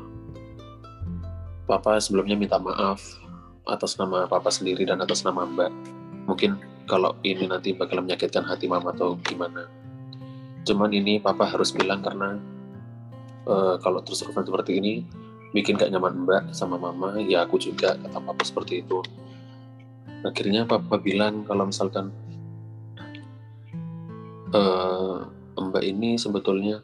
papa 1.70 2.02
sebelumnya 2.04 2.36
minta 2.36 2.60
maaf 2.60 3.00
atas 3.70 3.96
nama 3.96 4.28
papa 4.28 4.52
sendiri 4.52 4.84
dan 4.84 5.00
atas 5.00 5.24
nama 5.24 5.48
mbak. 5.48 5.72
Mungkin 6.28 6.60
kalau 6.90 7.16
ini 7.24 7.48
nanti 7.48 7.72
bakal 7.72 8.04
menyakitkan 8.04 8.44
hati 8.44 8.68
mama 8.68 8.92
atau 8.92 9.16
gimana. 9.24 9.70
Cuman 10.68 10.92
ini 10.92 11.24
papa 11.24 11.48
harus 11.48 11.72
bilang 11.72 12.04
karena 12.04 12.36
eh, 13.48 13.76
kalau 13.80 14.04
terus 14.04 14.26
terusan 14.26 14.44
seperti 14.44 14.82
ini 14.82 14.94
bikin 15.52 15.76
gak 15.76 15.92
nyaman 15.92 16.24
mbak 16.24 16.42
sama 16.56 16.80
mama 16.80 17.20
ya 17.20 17.44
aku 17.44 17.60
juga 17.60 18.00
kata 18.00 18.24
papa 18.24 18.40
seperti 18.40 18.88
itu 18.88 19.04
akhirnya 20.22 20.70
papa 20.70 21.02
bilang 21.02 21.42
kalau 21.46 21.70
misalkan 21.70 22.14
eh, 24.54 25.18
mbak 25.58 25.84
ini 25.86 26.18
sebetulnya 26.18 26.82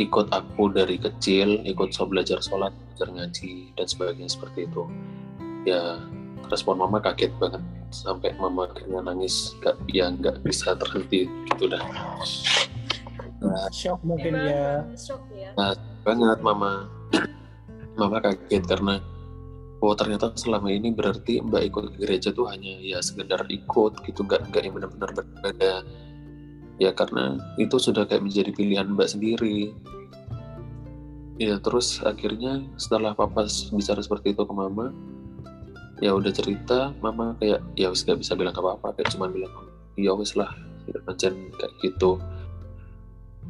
ikut 0.00 0.32
aku 0.32 0.72
dari 0.72 0.96
kecil 0.96 1.60
ikut 1.68 1.92
so 1.92 2.08
belajar 2.08 2.40
sholat 2.40 2.72
belajar 2.72 3.08
ngaji 3.12 3.76
dan 3.76 3.86
sebagainya 3.86 4.28
seperti 4.28 4.64
itu. 4.64 4.88
Ya 5.68 6.00
respon 6.48 6.80
mama 6.80 6.98
kaget 6.98 7.32
banget 7.38 7.62
sampai 7.92 8.32
mama 8.40 8.66
akhirnya 8.72 9.04
nangis 9.04 9.52
gak 9.60 9.76
ya 9.92 10.08
nggak 10.10 10.40
bisa 10.42 10.74
terhenti 10.74 11.28
gitu 11.52 11.64
dah. 11.68 11.84
Shock 13.74 14.00
mungkin 14.06 14.32
ya. 14.38 14.86
Shock 14.96 15.22
ya. 15.36 15.52
Banget 16.02 16.40
mama. 16.40 16.88
Mama 18.00 18.16
kaget 18.24 18.64
karena 18.64 18.98
oh 19.82 19.94
ternyata 19.98 20.30
selama 20.38 20.70
ini 20.70 20.94
berarti 20.94 21.42
mbak 21.42 21.74
ikut 21.74 21.84
ke 21.90 22.06
gereja 22.06 22.30
tuh 22.30 22.46
hanya 22.48 22.78
ya 22.78 23.02
sekedar 23.02 23.42
ikut 23.50 23.98
gitu 24.06 24.22
nggak 24.22 24.48
nggak 24.48 24.62
yang 24.62 24.74
benar-benar 24.78 25.10
berbeda 25.10 25.82
ya 26.80 26.90
karena 26.94 27.36
itu 27.58 27.76
sudah 27.76 28.06
kayak 28.06 28.24
menjadi 28.24 28.50
pilihan 28.54 28.90
mbak 28.94 29.10
sendiri. 29.10 29.70
Ya 31.40 31.58
terus 31.58 31.98
akhirnya 32.04 32.62
setelah 32.78 33.16
papa 33.16 33.48
bicara 33.74 33.98
seperti 33.98 34.36
itu 34.36 34.42
ke 34.46 34.54
mama 34.54 34.94
ya 36.02 36.12
udah 36.18 36.34
cerita 36.34 36.90
mama 36.98 37.38
kayak 37.38 37.62
ya 37.78 37.88
wis 37.88 38.02
gak 38.02 38.18
bisa 38.18 38.34
bilang 38.34 38.52
apa-apa 38.54 38.94
kayak 38.98 39.14
cuma 39.14 39.30
bilang 39.30 39.50
ya 39.94 40.12
wis 40.12 40.34
lah 40.34 40.50
ya, 40.90 40.98
macam 41.06 41.32
kayak 41.56 41.72
gitu 41.82 42.18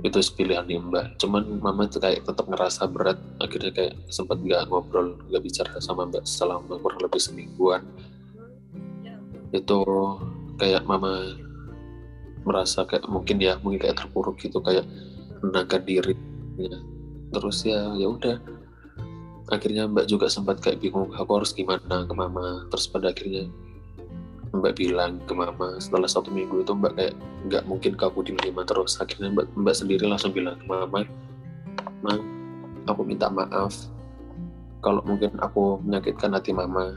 itu 0.02 0.18
pilihan 0.34 0.66
nih 0.66 0.82
mbak. 0.82 1.14
Cuman 1.22 1.62
mama 1.62 1.86
tuh 1.86 2.02
kayak 2.02 2.26
tetap 2.26 2.50
ngerasa 2.50 2.90
berat. 2.90 3.18
Akhirnya 3.38 3.70
kayak 3.70 3.94
sempat 4.10 4.42
nggak 4.42 4.66
ngobrol 4.66 5.14
nggak 5.30 5.42
bicara 5.46 5.78
sama 5.78 6.10
mbak 6.10 6.26
selama 6.26 6.74
kurang 6.82 7.00
lebih 7.06 7.22
semingguan. 7.22 7.86
Itu 9.54 9.78
kayak 10.58 10.82
mama 10.90 11.38
merasa 12.42 12.82
kayak 12.82 13.06
mungkin 13.06 13.38
ya 13.38 13.62
mungkin 13.62 13.86
kayak 13.86 14.02
terpuruk 14.02 14.42
gitu 14.42 14.58
kayak 14.58 14.86
menangkan 15.42 15.82
diri. 15.86 16.14
Ya. 16.58 16.76
terus 17.32 17.64
ya 17.64 17.96
ya 17.96 18.12
udah. 18.12 18.36
Akhirnya 19.48 19.86
mbak 19.86 20.10
juga 20.10 20.26
sempat 20.26 20.58
kayak 20.58 20.82
bingung 20.82 21.14
aku 21.14 21.30
harus 21.38 21.54
gimana 21.54 22.04
ke 22.04 22.12
mama? 22.12 22.66
Terus 22.74 22.90
pada 22.90 23.14
akhirnya 23.14 23.46
mbak 24.52 24.76
bilang 24.76 25.16
ke 25.24 25.32
mama 25.32 25.80
setelah 25.80 26.04
satu 26.04 26.28
minggu 26.28 26.60
itu 26.60 26.72
mbak 26.76 26.92
kayak 26.96 27.14
nggak 27.48 27.64
mungkin 27.64 27.92
ke 27.96 28.04
aku 28.04 28.20
diterima 28.20 28.62
terus. 28.68 29.00
Akhirnya 29.00 29.32
mbak, 29.32 29.48
mbak 29.56 29.74
sendiri 29.74 30.04
langsung 30.04 30.30
bilang 30.36 30.60
ke 30.60 30.66
mama 30.68 31.04
ma 32.04 32.14
aku 32.86 33.00
minta 33.02 33.32
maaf. 33.32 33.88
Kalau 34.82 35.00
mungkin 35.06 35.38
aku 35.40 35.80
menyakitkan 35.80 36.34
hati 36.36 36.52
mama 36.52 36.92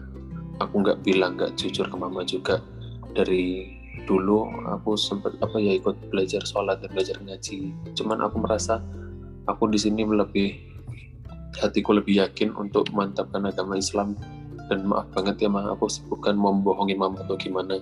aku 0.59 0.83
nggak 0.83 1.00
bilang 1.05 1.39
nggak 1.39 1.55
jujur 1.55 1.88
ke 1.88 1.95
mama 1.95 2.27
juga. 2.27 2.59
Dari 3.15 3.71
dulu 4.03 4.51
aku 4.67 5.00
sempat 5.00 5.39
apa 5.39 5.55
ya 5.55 5.79
ikut 5.79 6.12
belajar 6.12 6.43
sholat 6.43 6.83
dan 6.83 6.91
belajar 6.91 7.15
ngaji. 7.24 7.71
Cuman 7.95 8.19
aku 8.19 8.43
merasa 8.43 8.83
aku 9.47 9.71
di 9.71 9.79
sini 9.79 10.03
lebih 10.03 10.59
hatiku 11.55 11.95
lebih 11.95 12.19
yakin 12.19 12.51
untuk 12.51 12.91
memantapkan 12.91 13.47
agama 13.47 13.79
Islam 13.79 14.19
dan 14.65 14.89
maaf 14.89 15.07
banget 15.13 15.45
ya 15.45 15.50
ma 15.50 15.74
aku 15.74 15.86
bukan 16.10 16.34
membohongi 16.38 16.98
mama 16.98 17.22
atau 17.22 17.38
gimana. 17.38 17.77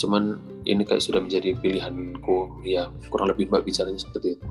Cuman 0.00 0.40
ini 0.64 0.82
kayak 0.82 1.04
sudah 1.04 1.20
menjadi 1.22 1.54
pilihanku. 1.60 2.64
Ya 2.66 2.90
kurang 3.12 3.30
lebih 3.30 3.52
mbak 3.52 3.62
bicaranya 3.62 4.00
seperti 4.00 4.38
itu. 4.38 4.46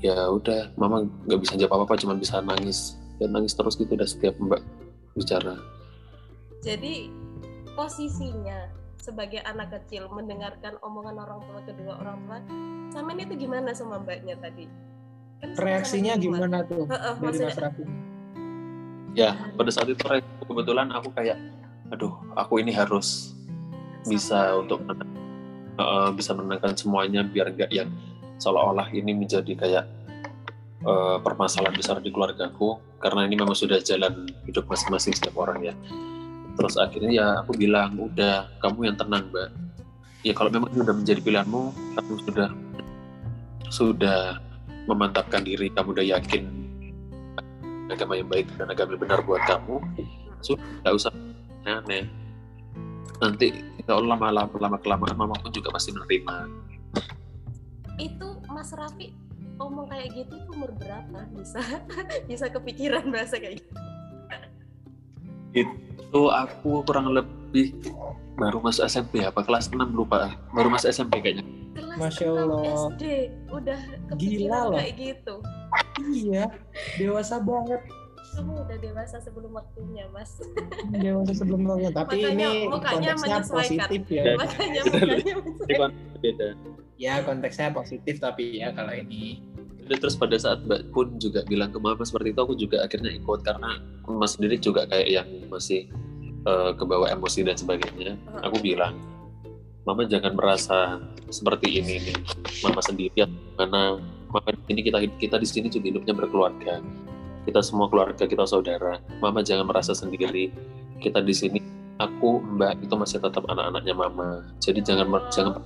Ya 0.00 0.28
udah 0.28 0.72
mama 0.76 1.08
nggak 1.28 1.40
bisa 1.40 1.56
jawab 1.56 1.80
apa 1.80 1.94
apa 1.94 2.02
cuman 2.04 2.16
bisa 2.20 2.42
nangis. 2.44 3.00
Dan 3.20 3.36
nangis 3.36 3.56
terus 3.56 3.76
gitu 3.76 3.96
udah 3.96 4.08
setiap 4.08 4.36
mbak 4.40 4.60
bicara. 5.16 5.56
Jadi 6.60 7.08
posisinya 7.72 8.68
sebagai 9.00 9.40
anak 9.48 9.72
kecil 9.72 10.12
mendengarkan 10.12 10.76
omongan 10.84 11.16
orang 11.16 11.40
tua 11.48 11.60
kedua 11.64 11.96
orang 12.04 12.20
tua 12.28 12.38
sama 12.92 13.16
ini 13.16 13.24
tuh 13.24 13.38
gimana 13.40 13.72
sama 13.72 13.96
mbaknya 13.96 14.36
tadi? 14.36 14.68
Kan 15.40 15.56
reaksinya 15.56 16.20
gimana? 16.20 16.60
tuh 16.68 16.84
Heeh, 16.84 17.14
dari 17.16 17.24
maksudnya 17.24 17.48
Mas 17.48 17.56
Raffi 17.56 18.09
ya 19.14 19.34
pada 19.58 19.70
saat 19.72 19.90
itu 19.90 20.02
kebetulan 20.46 20.90
aku 20.94 21.10
kayak 21.14 21.38
aduh 21.90 22.14
aku 22.38 22.62
ini 22.62 22.70
harus 22.70 23.34
bisa 24.06 24.54
untuk 24.56 24.80
eh, 25.78 26.10
bisa 26.14 26.30
menenangkan 26.32 26.74
semuanya 26.78 27.26
biar 27.26 27.50
enggak 27.50 27.70
yang 27.74 27.90
seolah-olah 28.40 28.88
ini 28.94 29.12
menjadi 29.12 29.52
kayak 29.58 29.84
eh, 30.86 31.18
permasalahan 31.20 31.74
besar 31.76 31.98
di 31.98 32.14
keluargaku 32.14 32.78
karena 33.02 33.26
ini 33.26 33.34
memang 33.36 33.56
sudah 33.56 33.80
jalan 33.82 34.28
hidup 34.46 34.68
masing-masing 34.68 35.16
setiap 35.16 35.36
orang 35.40 35.72
ya. 35.72 35.74
Terus 36.60 36.76
akhirnya 36.76 37.10
ya 37.10 37.26
aku 37.40 37.56
bilang 37.56 37.96
udah 37.96 38.48
kamu 38.60 38.92
yang 38.92 38.96
tenang 39.00 39.32
mbak. 39.32 39.48
Ya 40.20 40.36
kalau 40.36 40.52
memang 40.52 40.68
ini 40.76 40.84
udah 40.84 40.96
menjadi 41.00 41.20
pilihanmu 41.24 41.62
kamu 41.96 42.12
sudah 42.28 42.48
sudah 43.72 44.36
memantapkan 44.84 45.40
diri 45.40 45.72
kamu 45.72 45.96
udah 45.96 46.06
yakin 46.18 46.69
agama 47.92 48.14
yang 48.16 48.28
baik 48.30 48.46
dan 48.56 48.68
agama 48.70 48.96
yang 48.96 49.02
benar 49.02 49.20
buat 49.24 49.42
kamu 49.46 49.76
sudah 50.40 50.64
nggak 50.84 50.94
usah 50.96 51.12
aneh 51.68 52.04
nanti 53.20 53.52
kalau 53.84 54.08
lama-lama 54.08 54.48
lama 54.56 54.78
kelamaan 54.80 55.16
mama 55.16 55.34
pun 55.36 55.52
juga 55.52 55.68
pasti 55.74 55.92
menerima 55.92 56.48
itu 58.00 58.28
Mas 58.48 58.72
Raffi 58.72 59.12
ngomong 59.60 59.92
kayak 59.92 60.08
gitu 60.16 60.40
itu 60.40 60.50
umur 60.56 60.72
berapa 60.80 61.20
bisa 61.36 61.60
bisa 62.30 62.48
kepikiran 62.48 63.12
bahasa 63.12 63.36
kayak 63.36 63.60
gitu 63.60 63.72
itu 65.52 66.22
aku 66.30 66.80
kurang 66.86 67.12
lebih 67.12 67.76
baru 68.40 68.62
masuk 68.62 68.88
SMP 68.88 69.20
apa 69.20 69.44
kelas 69.44 69.68
6 69.68 69.76
lupa 69.92 70.32
baru 70.56 70.72
masuk 70.72 70.88
SMP 70.88 71.20
kayaknya 71.20 71.44
Kelas 71.70 71.98
Masya 71.98 72.26
6 72.26 72.38
Allah. 72.38 72.62
SD 72.90 73.02
udah 73.46 73.80
Gila 73.80 74.08
kepikiran 74.10 74.62
loh. 74.66 74.72
kayak 74.74 74.92
gitu. 74.98 75.34
Iya, 76.08 76.44
dewasa 76.96 77.36
banget. 77.42 77.80
Kamu 78.30 78.62
udah 78.62 78.78
dewasa 78.78 79.18
sebelum 79.18 79.52
waktunya, 79.58 80.06
Mas. 80.14 80.38
Dewasa 80.94 81.32
sebelum 81.34 81.66
waktunya. 81.66 81.90
Tapi 81.90 82.18
Makanya 82.22 82.48
ini 82.48 82.48
mukanya 82.70 83.12
konteksnya 83.18 83.40
positif 83.50 84.02
ya. 84.06 84.22
Makanya 84.38 84.80
kan 84.86 85.92
beda 86.20 86.48
Ya 87.00 87.14
konteksnya 87.24 87.72
positif 87.72 88.20
tapi 88.20 88.60
ya 88.60 88.70
kalau 88.76 88.92
ini. 88.92 89.42
Terus 89.90 90.14
pada 90.14 90.38
saat 90.38 90.62
Mbak 90.62 90.94
pun 90.94 91.18
juga 91.18 91.42
bilang 91.50 91.74
ke 91.74 91.82
mama 91.82 92.06
seperti 92.06 92.30
itu, 92.30 92.40
aku 92.44 92.54
juga 92.54 92.86
akhirnya 92.86 93.10
ikut 93.10 93.42
karena 93.42 93.82
Mas 94.06 94.38
sendiri 94.38 94.54
juga 94.62 94.86
kayak 94.86 95.08
yang 95.10 95.28
masih 95.50 95.90
eh, 96.46 96.70
kebawa 96.78 97.10
emosi 97.10 97.42
dan 97.42 97.58
sebagainya. 97.58 98.14
Aku 98.46 98.62
bilang, 98.62 98.94
Mama 99.88 100.04
jangan 100.04 100.36
merasa 100.36 101.00
seperti 101.32 101.80
ini 101.80 101.98
nih, 102.04 102.16
Mama 102.62 102.84
sendiri 102.84 103.26
karena 103.56 103.96
Mama 104.30 104.54
ini 104.70 104.80
kita 104.86 104.98
kita 105.18 105.36
di 105.42 105.46
sini 105.46 105.66
juga 105.66 105.90
hidupnya 105.90 106.14
berkeluarga. 106.14 106.78
Kita 107.42 107.60
semua 107.66 107.90
keluarga, 107.90 108.30
kita 108.30 108.46
saudara. 108.46 109.02
Mama 109.18 109.42
jangan 109.42 109.66
merasa 109.66 109.90
sendiri. 109.90 110.54
Kita 111.02 111.18
di 111.18 111.34
sini, 111.34 111.58
aku 111.98 112.38
Mbak 112.38 112.86
itu 112.86 112.94
masih 112.94 113.18
tetap 113.18 113.42
anak-anaknya 113.50 113.94
Mama. 113.96 114.46
Jadi 114.62 114.86
jangan 114.86 115.10
jangan 115.34 115.58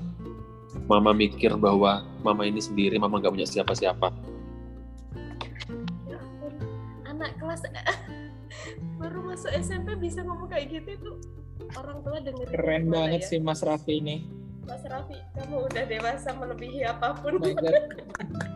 Mama 0.89 1.13
mikir 1.13 1.53
bahwa 1.61 2.09
Mama 2.25 2.49
ini 2.49 2.65
sendiri, 2.65 2.97
Mama 2.97 3.21
nggak 3.21 3.37
punya 3.37 3.45
siapa-siapa. 3.45 4.09
Ya 6.09 6.17
ampun, 6.17 6.55
anak 7.05 7.37
kelas 7.37 7.69
baru 9.01 9.21
masuk 9.29 9.53
SMP 9.61 9.99
bisa 10.01 10.25
ngomong 10.25 10.49
kayak 10.49 10.73
gitu 10.73 10.89
itu 10.97 11.11
orang 11.77 11.99
tua 12.01 12.19
dengerin 12.23 12.55
Keren 12.55 12.85
banget 12.89 13.21
ya? 13.27 13.29
sih 13.29 13.39
Mas 13.43 13.61
Raffi 13.61 14.01
ini. 14.01 14.44
Mas 14.65 14.83
Raffi 14.83 15.17
kamu 15.33 15.57
udah 15.65 15.85
dewasa 15.85 16.29
melebihi 16.33 16.81
apa 16.85 17.15
pun 17.17 17.37
Oh. 17.37 17.55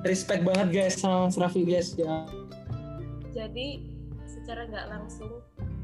Respect 0.02 0.42
banget 0.42 0.68
guys 0.70 0.94
sama 0.96 1.26
Mas 1.26 1.36
Raffi 1.36 1.62
guys 1.62 1.92
ya. 1.94 2.24
jadi 3.30 3.84
secara 4.24 4.64
nggak 4.64 4.86
langsung 4.88 5.30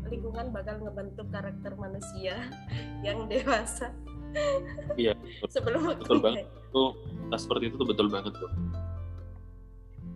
lingkungan 0.05 0.49
bakal 0.51 0.81
ngebentuk 0.81 1.29
karakter 1.29 1.73
manusia 1.75 2.49
yang 3.07 3.27
dewasa 3.27 3.93
Iya, 4.97 5.15
sebelum 5.55 5.95
betul 5.95 6.19
waktunya 6.19 6.43
banget. 6.43 6.67
Itu 6.67 6.83
nah, 7.29 7.39
seperti 7.39 7.65
itu 7.65 7.77
tuh 7.77 7.87
betul 7.87 8.09
banget 8.09 8.33
tuh. 8.35 8.51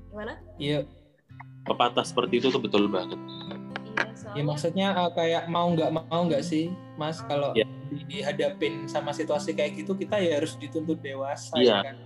gimana 0.08 0.34
Iya, 0.56 0.82
Pepatah 1.62 2.02
seperti 2.02 2.40
itu 2.40 2.48
tuh 2.48 2.58
betul 2.58 2.88
banget. 2.88 3.14
iya 3.14 4.02
ya 4.02 4.14
soalnya 4.16 4.42
maksudnya 4.42 4.86
uh, 4.90 5.10
kayak 5.12 5.46
mau 5.46 5.70
nggak 5.70 5.90
mau 5.92 6.20
nggak 6.24 6.42
sih 6.42 6.66
Mas 6.96 7.20
kalau 7.22 7.54
Iya. 7.54 7.67
Dihadapin 7.88 8.85
sama 8.85 9.11
situasi 9.11 9.52
kayak 9.52 9.76
gitu 9.76 9.92
kita 9.92 10.16
ya 10.16 10.37
harus 10.37 10.54
dituntut 10.54 10.99
dewasa 10.99 11.54
Iya. 11.54 11.64
ya 11.75 11.76
kan. 11.85 11.97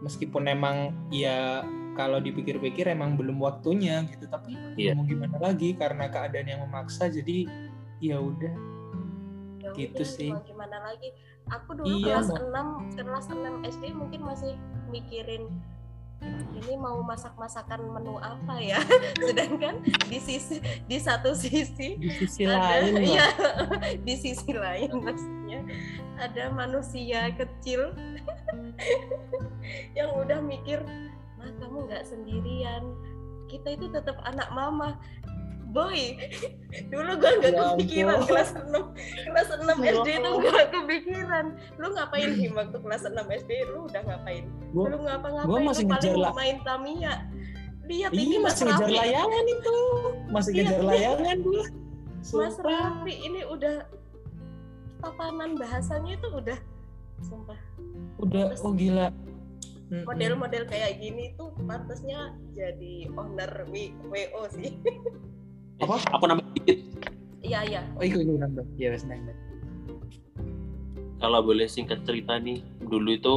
Meskipun 0.00 0.44
emang 0.46 0.76
ya 1.08 1.60
kalau 1.92 2.16
dipikir-pikir 2.18 2.88
emang 2.88 3.14
belum 3.14 3.36
waktunya 3.36 4.04
gitu 4.06 4.24
tapi 4.24 4.56
Iya. 4.74 4.94
mau 4.94 5.04
gimana 5.04 5.36
lagi 5.36 5.72
karena 5.72 6.06
keadaan 6.06 6.46
yang 6.46 6.60
memaksa 6.62 7.06
jadi 7.06 7.44
ya 7.98 8.16
udah 8.16 8.54
ya 9.60 9.70
gitu 9.76 10.02
sih. 10.02 10.32
mau 10.32 10.40
gimana 10.40 10.80
lagi 10.82 11.12
aku 11.46 11.70
dulu 11.74 11.86
Iya, 11.98 12.16
kelas 12.16 12.28
mau- 12.30 12.40
6 12.40 12.68
kelas 12.96 13.26
6 13.28 13.54
SD 13.62 13.84
mungkin 13.92 14.20
masih 14.22 14.52
mikirin 14.88 15.52
ini 16.60 16.76
mau 16.76 17.00
masak-masakan 17.00 17.80
menu 17.88 18.20
apa 18.20 18.60
ya? 18.60 18.80
Sedangkan 19.26 19.80
di 20.06 20.18
sisi 20.20 20.60
di 20.84 20.98
satu 21.00 21.32
sisi 21.32 21.96
di 21.96 22.10
sisi 22.12 22.44
ada 22.44 22.84
lain 22.84 22.94
ya 23.00 23.28
di 24.06 24.14
sisi 24.14 24.52
lain 24.52 24.92
maksudnya 25.00 25.60
ada 26.20 26.52
manusia 26.52 27.32
kecil 27.32 27.96
yang 29.98 30.12
udah 30.12 30.44
mikir 30.44 30.84
mah 31.40 31.50
kamu 31.58 31.88
nggak 31.88 32.04
sendirian. 32.04 32.84
Kita 33.50 33.74
itu 33.74 33.90
tetap 33.90 34.20
anak 34.22 34.46
mama 34.54 34.94
boy 35.70 36.18
dulu 36.86 37.12
gue 37.16 37.30
nggak 37.32 37.52
Ya 37.52 37.62
kepikiran 37.70 38.16
ampun. 38.16 38.28
kelas 38.28 38.50
6 38.52 38.70
kelas 39.24 39.48
6 39.52 39.78
Ya 39.78 39.92
SD 39.94 40.08
itu 40.10 40.28
Allah. 40.28 40.42
gak 40.50 40.66
kepikiran. 40.70 41.46
Lu 41.76 41.86
ngapain 41.90 42.30
him 42.32 42.52
waktu 42.52 42.76
kelas 42.76 43.02
6 43.04 43.14
SD 43.36 43.50
lu 43.66 43.78
udah 43.86 44.02
ngapain? 44.02 44.44
Gua- 44.70 44.88
lu 44.88 44.98
ngapa-ngapain? 45.00 45.48
gua 45.48 45.58
masih 45.62 45.84
lu 45.84 45.90
ngejar 45.90 46.10
paling 46.10 46.20
lah. 46.20 46.32
main 46.32 46.56
Tamiya. 46.60 47.14
Lihat 47.82 48.10
Iya 48.10 48.20
ini 48.20 48.36
Mas 48.36 48.46
masih 48.46 48.64
ngejar 48.64 48.80
Raffi 48.80 48.94
layangan 48.96 49.44
itu. 49.48 49.76
Masih 50.28 50.50
Iya, 50.50 50.60
ngejar 50.60 50.82
layangan 50.84 51.36
dulu 51.40 51.62
Mas. 52.32 52.56
Raffi 52.60 53.14
ini 53.20 53.40
udah 53.44 53.76
tatanan 55.00 55.50
bahasanya 55.54 56.12
itu 56.12 56.28
udah 56.30 56.58
sumpah. 57.20 57.60
Udah 58.18 58.44
oh 58.58 58.72
gila. 58.72 59.08
Model-model 59.90 60.64
kayak 60.64 60.98
gini 60.98 61.34
tuh 61.34 61.50
pantasnya 61.60 62.20
jadi 62.50 63.10
owner 63.12 63.66
WO 63.66 64.42
sih 64.48 64.70
Apa? 65.80 65.96
Aku 66.16 66.24
namanya 66.28 66.50
dikit. 66.56 66.78
iya 67.40 67.64
iya 67.64 67.80
oh 67.96 68.04
ikut 68.04 68.20
ikut 68.20 68.36
nambah 68.36 68.66
ya 68.76 68.92
wes 68.92 69.02
nambah 69.08 69.32
Kalau 71.20 71.44
boleh 71.44 71.68
singkat 71.68 72.00
cerita 72.08 72.40
nih, 72.40 72.64
dulu 72.80 73.12
itu 73.12 73.36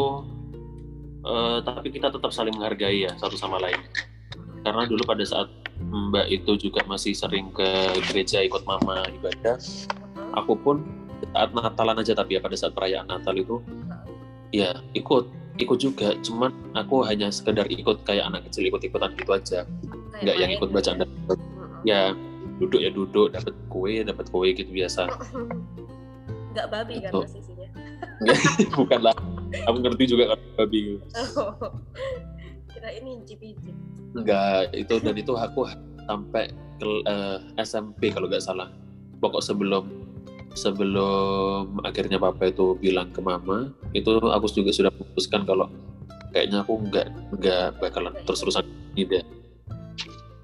eh, 1.27 1.59
tapi 1.67 1.91
kita 1.91 2.11
tetap 2.15 2.31
saling 2.31 2.55
menghargai 2.55 3.03
ya 3.07 3.11
satu 3.19 3.35
sama 3.35 3.59
lain. 3.59 3.75
Karena 4.63 4.87
dulu 4.87 5.03
pada 5.03 5.23
saat 5.27 5.51
Mbak 5.83 6.27
itu 6.31 6.69
juga 6.69 6.79
masih 6.87 7.11
sering 7.11 7.51
ke 7.51 7.67
gereja 8.07 8.39
ikut 8.39 8.63
mama 8.63 9.03
ibadah, 9.19 9.59
aku 10.31 10.55
pun 10.55 10.79
saat 11.31 11.51
Natalan 11.51 11.99
aja 11.99 12.13
tapi 12.15 12.35
ya 12.35 12.41
pada 12.43 12.55
saat 12.55 12.71
perayaan 12.71 13.07
Natal 13.07 13.35
itu 13.35 13.59
ya 14.51 14.79
ikut 14.93 15.27
ikut 15.57 15.77
juga 15.79 16.17
cuman 16.21 16.51
aku 16.73 17.05
hanya 17.05 17.29
sekedar 17.29 17.65
ikut 17.69 18.01
kayak 18.03 18.25
anak 18.27 18.45
kecil 18.49 18.69
ikut-ikutan 18.69 19.13
gitu 19.17 19.31
aja 19.31 19.59
nggak 20.21 20.37
yang 20.37 20.51
ikut 20.53 20.69
gitu 20.69 20.77
bacaan 20.77 20.97
ya. 21.85 22.13
Duduk 22.61 22.79
ya 22.81 22.89
duduk 22.93 23.33
dapat 23.33 23.53
kue 23.69 24.03
dapat 24.05 24.25
kue 24.29 24.49
gitu 24.53 24.69
biasa. 24.69 25.09
Nggak 26.53 26.67
babi 26.69 27.01
kan 27.01 27.11
posisinya? 27.11 27.67
Bukan 28.77 28.99
lah. 29.01 29.15
Aku 29.69 29.77
ngerti 29.81 30.17
juga 30.17 30.33
kan 30.33 30.39
babi 30.57 30.97
kira 32.83 32.89
ini 32.99 33.21
incip-incip 33.23 33.75
enggak 34.11 34.75
itu 34.75 34.93
dan 34.99 35.15
itu 35.15 35.33
aku 35.39 35.71
sampai 36.03 36.51
ke 36.81 36.89
eh, 37.07 37.37
SMP 37.63 38.11
kalau 38.11 38.27
nggak 38.27 38.43
salah. 38.43 38.67
Pokok 39.23 39.39
sebelum 39.39 39.87
sebelum 40.53 41.79
akhirnya 41.81 42.19
papa 42.19 42.51
itu 42.51 42.77
bilang 42.77 43.09
ke 43.09 43.23
mama 43.23 43.73
itu 43.95 44.19
aku 44.21 44.45
juga 44.51 44.69
sudah 44.69 44.91
memutuskan 44.93 45.47
kalau 45.47 45.65
kayaknya 46.29 46.61
aku 46.61 46.77
nggak 46.91 47.07
nggak 47.39 47.65
bakalan 47.81 48.13
terus-terusan 48.27 48.67
ini 48.93 49.17
deh 49.17 49.23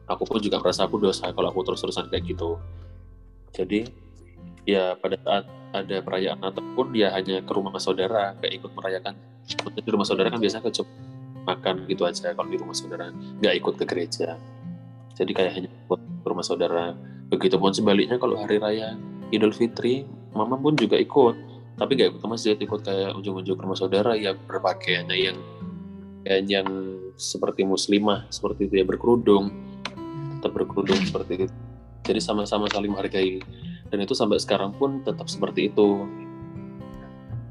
aku 0.09 0.25
pun 0.25 0.41
juga 0.41 0.57
merasa 0.57 0.89
aku 0.89 0.97
dosa 0.97 1.29
kalau 1.29 1.53
aku 1.53 1.61
terus-terusan 1.61 2.09
kayak 2.09 2.25
gitu. 2.25 2.57
Jadi 3.53 3.85
ya 4.65 4.97
pada 4.97 5.15
saat 5.21 5.45
ada 5.69 6.01
perayaan 6.01 6.41
Natal 6.41 6.65
pun 6.73 6.89
dia 6.89 7.13
hanya 7.13 7.45
ke 7.45 7.51
rumah 7.53 7.77
saudara 7.77 8.33
kayak 8.41 8.53
ikut 8.61 8.71
merayakan. 8.73 9.13
Maksudnya 9.45 9.81
di 9.85 9.91
rumah 9.93 10.07
saudara 10.09 10.27
kan 10.33 10.41
biasanya 10.41 10.65
ke 10.65 10.83
makan 11.45 11.75
gitu 11.89 12.03
aja 12.05 12.33
kalau 12.33 12.49
di 12.49 12.57
rumah 12.57 12.75
saudara 12.75 13.13
nggak 13.13 13.53
ikut 13.61 13.73
ke 13.77 13.85
gereja. 13.85 14.37
Jadi 15.13 15.31
kayak 15.37 15.51
hanya 15.61 15.69
ikut 15.69 15.99
ke 16.01 16.27
rumah 16.27 16.45
saudara. 16.45 16.97
Begitupun 17.29 17.69
sebaliknya 17.77 18.17
kalau 18.17 18.41
hari 18.41 18.57
raya 18.57 18.97
Idul 19.29 19.53
Fitri 19.53 20.09
mama 20.33 20.57
pun 20.57 20.73
juga 20.73 20.97
ikut. 20.97 21.37
Tapi 21.77 21.91
nggak 21.95 22.17
ikut 22.17 22.21
ke 22.25 22.27
masjid 22.27 22.55
ikut 22.57 22.81
kayak 22.81 23.13
ujung-ujung 23.15 23.55
ke 23.55 23.63
rumah 23.63 23.77
saudara 23.77 24.11
yang 24.17 24.35
berpakaiannya 24.49 25.15
yang, 25.15 25.37
yang 26.43 26.67
seperti 27.15 27.63
muslimah 27.63 28.27
seperti 28.27 28.67
itu 28.67 28.83
ya 28.83 28.85
berkerudung 28.87 29.68
tetap 30.39 30.55
berkerudung 30.55 31.03
seperti 31.03 31.45
itu. 31.45 31.53
Jadi 32.07 32.19
sama-sama 32.23 32.71
saling 32.71 32.95
menghargai. 32.95 33.43
Dan 33.91 33.99
itu 34.01 34.15
sampai 34.15 34.39
sekarang 34.39 34.71
pun 34.73 35.03
tetap 35.03 35.27
seperti 35.27 35.67
itu. 35.69 36.07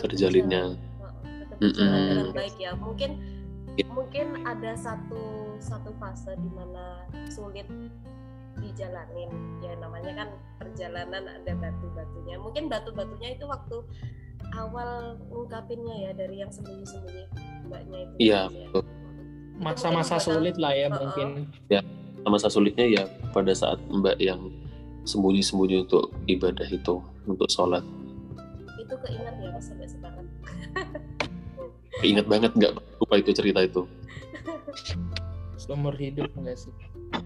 Terjalinnya. 0.00 0.74
Tetap 0.74 1.58
berjalan 1.60 2.00
Mm-mm. 2.00 2.08
dengan 2.08 2.30
baik 2.34 2.56
ya. 2.56 2.72
Mungkin 2.74 3.10
Ya. 3.78 3.86
mungkin 3.94 4.42
ada 4.42 4.74
satu 4.74 5.54
satu 5.62 5.94
fase 6.02 6.34
di 6.34 6.50
mana 6.50 7.06
sulit 7.30 7.62
dijalanin. 8.58 9.30
Ya 9.62 9.78
namanya 9.78 10.18
kan 10.18 10.28
perjalanan 10.58 11.22
ada 11.30 11.52
batu-batunya. 11.54 12.42
Mungkin 12.42 12.66
batu-batunya 12.66 13.38
itu 13.38 13.46
waktu 13.46 13.78
awal 14.58 15.14
ngungkapinnya 15.30 15.94
ya 15.94 16.10
dari 16.10 16.42
yang 16.42 16.50
sembunyi-sembunyi 16.50 17.24
mbaknya 17.70 17.98
itu. 18.02 18.14
Iya 18.18 18.40
ya. 18.50 18.66
Itu 18.66 18.80
masa-masa 19.62 20.18
sulit 20.18 20.58
lah 20.58 20.74
ya 20.74 20.90
Heeh. 20.90 20.98
mungkin 20.98 21.28
masa 22.32 22.48
sulitnya 22.52 22.86
ya 22.86 23.04
pada 23.32 23.52
saat 23.52 23.80
mbak 23.88 24.16
yang 24.20 24.52
sembunyi-sembunyi 25.08 25.88
untuk 25.88 26.12
ibadah 26.28 26.68
itu 26.68 27.00
untuk 27.24 27.48
sholat. 27.48 27.80
Itu 28.76 28.94
keinget 29.04 29.34
ya 29.40 29.48
mas 29.52 29.64
sampai 29.68 29.88
sekarang. 29.88 30.26
Ingat 32.12 32.26
banget 32.30 32.52
nggak 32.54 32.72
lupa 33.00 33.14
itu 33.18 33.30
cerita 33.34 33.64
itu. 33.64 33.88
Seumur 35.58 35.96
hidup 35.96 36.30
enggak 36.38 36.60
sih? 36.60 36.72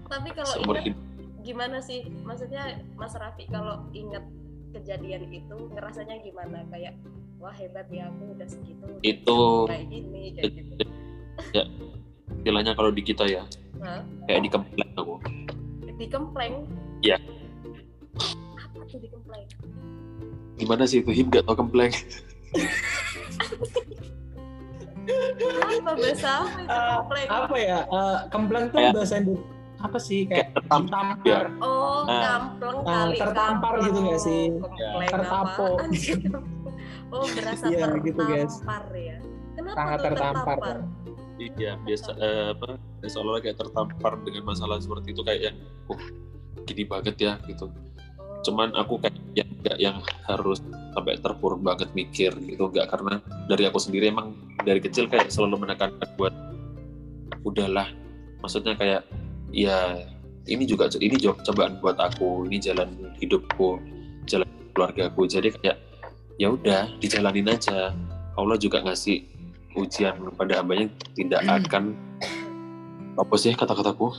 Tapi 0.09 0.29
kalau 0.33 0.53
seumur 0.55 0.75
inget 0.81 0.95
hidup. 0.95 0.99
gimana 1.45 1.77
sih? 1.83 2.07
Maksudnya 2.25 2.81
mas 2.97 3.13
Raffi 3.13 3.45
kalau 3.51 3.85
inget 3.93 4.25
kejadian 4.73 5.29
itu 5.29 5.57
ngerasanya 5.77 6.23
gimana? 6.25 6.65
Kayak 6.73 6.97
wah 7.37 7.53
hebat 7.53 7.85
ya 7.93 8.09
aku 8.09 8.33
udah 8.33 8.47
segitu 8.47 8.83
udah 8.87 9.03
Itu 9.05 9.39
kayak 9.69 9.85
gini 9.91 10.23
kayak 10.33 10.51
gitu. 10.57 10.73
Ya 11.49 11.65
istilahnya 12.43 12.75
kalau 12.75 12.91
di 12.91 13.01
kita 13.01 13.23
ya 13.23 13.47
Hah? 13.83 14.01
kayak 14.25 14.41
di 14.41 14.49
kempleng 14.49 14.91
aku. 14.95 15.13
dikempleng 15.93 16.53
Iya. 17.01 17.17
apa 18.55 18.79
tuh 18.81 18.97
dikempleng 18.97 19.43
Gimana 20.55 20.83
sih 20.83 20.99
itu 20.99 21.11
him 21.11 21.27
gak 21.27 21.43
tau 21.43 21.55
kempleng? 21.55 21.91
apa 25.03 25.91
bahasa 25.93 26.29
apa 26.41 26.57
itu 26.57 26.71
Eh, 26.71 26.87
kempleng 26.87 27.27
apa 27.29 27.55
ya 27.57 27.79
eh, 27.83 28.17
kempleng 28.29 28.65
tuh 28.65 28.77
Kayak- 28.79 28.95
bahasa 28.95 29.15
Indo 29.17 29.35
apa 29.77 29.97
sih 29.99 30.21
Kayak 30.23 30.31
kayak 30.31 30.49
tertampar, 30.55 31.03
ya. 31.27 31.39
oh 31.59 32.01
Nah. 32.05 32.21
kampleng 32.23 32.77
Ah, 32.79 32.87
kali 33.03 33.17
tertampar 33.19 33.73
gitu 33.81 33.97
nggak 33.99 34.21
sih? 34.21 34.41
Kempleng 34.55 35.09
Tertapo. 35.11 35.65
apaan 35.67 35.89
sih? 35.93 36.15
oh 37.11 37.25
berasa 37.27 37.65
Iya, 37.67 37.77
tertampar 37.77 37.99
gitu, 38.01 38.21
guys. 38.23 38.53
ya 38.95 39.17
kenapa 39.53 39.75
Sangat 39.75 39.93
tuh 39.93 40.05
tertampar, 40.07 40.55
tertampar 40.55 40.77
Iya 41.41 41.81
biasa 41.81 42.09
eh, 42.21 42.53
apa 42.53 42.77
seolah-olah 43.01 43.41
kayak 43.41 43.57
tertampar 43.57 44.21
dengan 44.21 44.53
masalah 44.53 44.77
seperti 44.77 45.17
itu 45.17 45.21
kayak 45.25 45.41
yang 45.51 45.57
uh 45.89 46.03
gini 46.63 46.83
banget 46.85 47.15
ya 47.19 47.33
gitu. 47.49 47.67
Oh. 47.67 48.41
Cuman 48.45 48.71
aku 48.77 49.01
kayak 49.01 49.17
yang 49.33 49.49
nggak 49.63 49.77
yang 49.79 49.97
harus 50.29 50.61
sampai 50.93 51.17
terpuruk 51.17 51.63
banget 51.65 51.89
mikir 51.97 52.31
gitu 52.45 52.69
nggak 52.69 52.85
karena 52.91 53.17
dari 53.49 53.63
aku 53.65 53.79
sendiri 53.81 54.13
emang 54.13 54.37
dari 54.61 54.77
kecil 54.77 55.09
kayak 55.09 55.33
selalu 55.33 55.65
menekankan 55.65 56.09
buat 56.19 56.35
udahlah 57.47 57.89
maksudnya 58.43 58.77
kayak 58.77 59.01
ya 59.49 60.03
ini 60.45 60.67
juga 60.67 60.91
ini 60.99 61.15
jo- 61.17 61.39
cobaan 61.41 61.79
buat 61.79 61.97
aku 61.97 62.45
ini 62.51 62.59
jalan 62.59 62.93
hidupku 63.17 63.79
jalan 64.27 64.47
keluargaku 64.75 65.25
jadi 65.25 65.49
kayak 65.59 65.77
ya 66.37 66.51
udah 66.51 66.91
dijalanin 66.99 67.49
aja 67.49 67.95
Allah 68.35 68.57
juga 68.59 68.83
ngasih 68.83 69.23
ujian 69.77 70.15
pada 70.37 70.61
hambanya 70.61 70.89
tidak 71.17 71.41
akan 71.45 71.97
apa 73.13 73.35
sih 73.37 73.53
kata-kataku? 73.53 74.09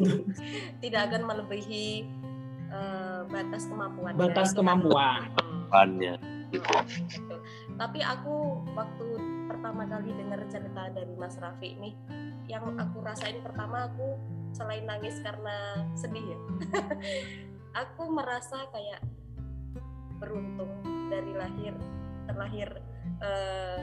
Tidak 0.84 1.00
akan 1.08 1.22
melebihi 1.24 2.04
eh, 2.68 3.20
batas 3.24 3.64
kemampuan 3.68 4.12
batas 4.20 4.52
kemampuan. 4.52 5.32
Bannya 5.68 6.16
gitu. 6.52 6.64
Betul. 6.64 7.38
Tapi 7.76 8.00
aku 8.00 8.64
waktu 8.72 9.06
pertama 9.48 9.84
kali 9.84 10.12
dengar 10.16 10.40
cerita 10.48 10.92
dari 10.92 11.12
Mas 11.16 11.36
Raffi 11.36 11.76
nih, 11.76 11.94
yang 12.48 12.76
aku 12.76 13.04
rasain 13.04 13.40
pertama 13.44 13.88
aku 13.92 14.16
selain 14.56 14.88
nangis 14.88 15.20
karena 15.20 15.84
sedih 15.92 16.24
ya, 16.24 16.38
aku 17.84 18.08
merasa 18.08 18.64
kayak 18.72 19.04
beruntung 20.18 20.72
dari 21.12 21.32
lahir 21.36 21.74
terlahir 22.28 22.68
eh, 23.22 23.80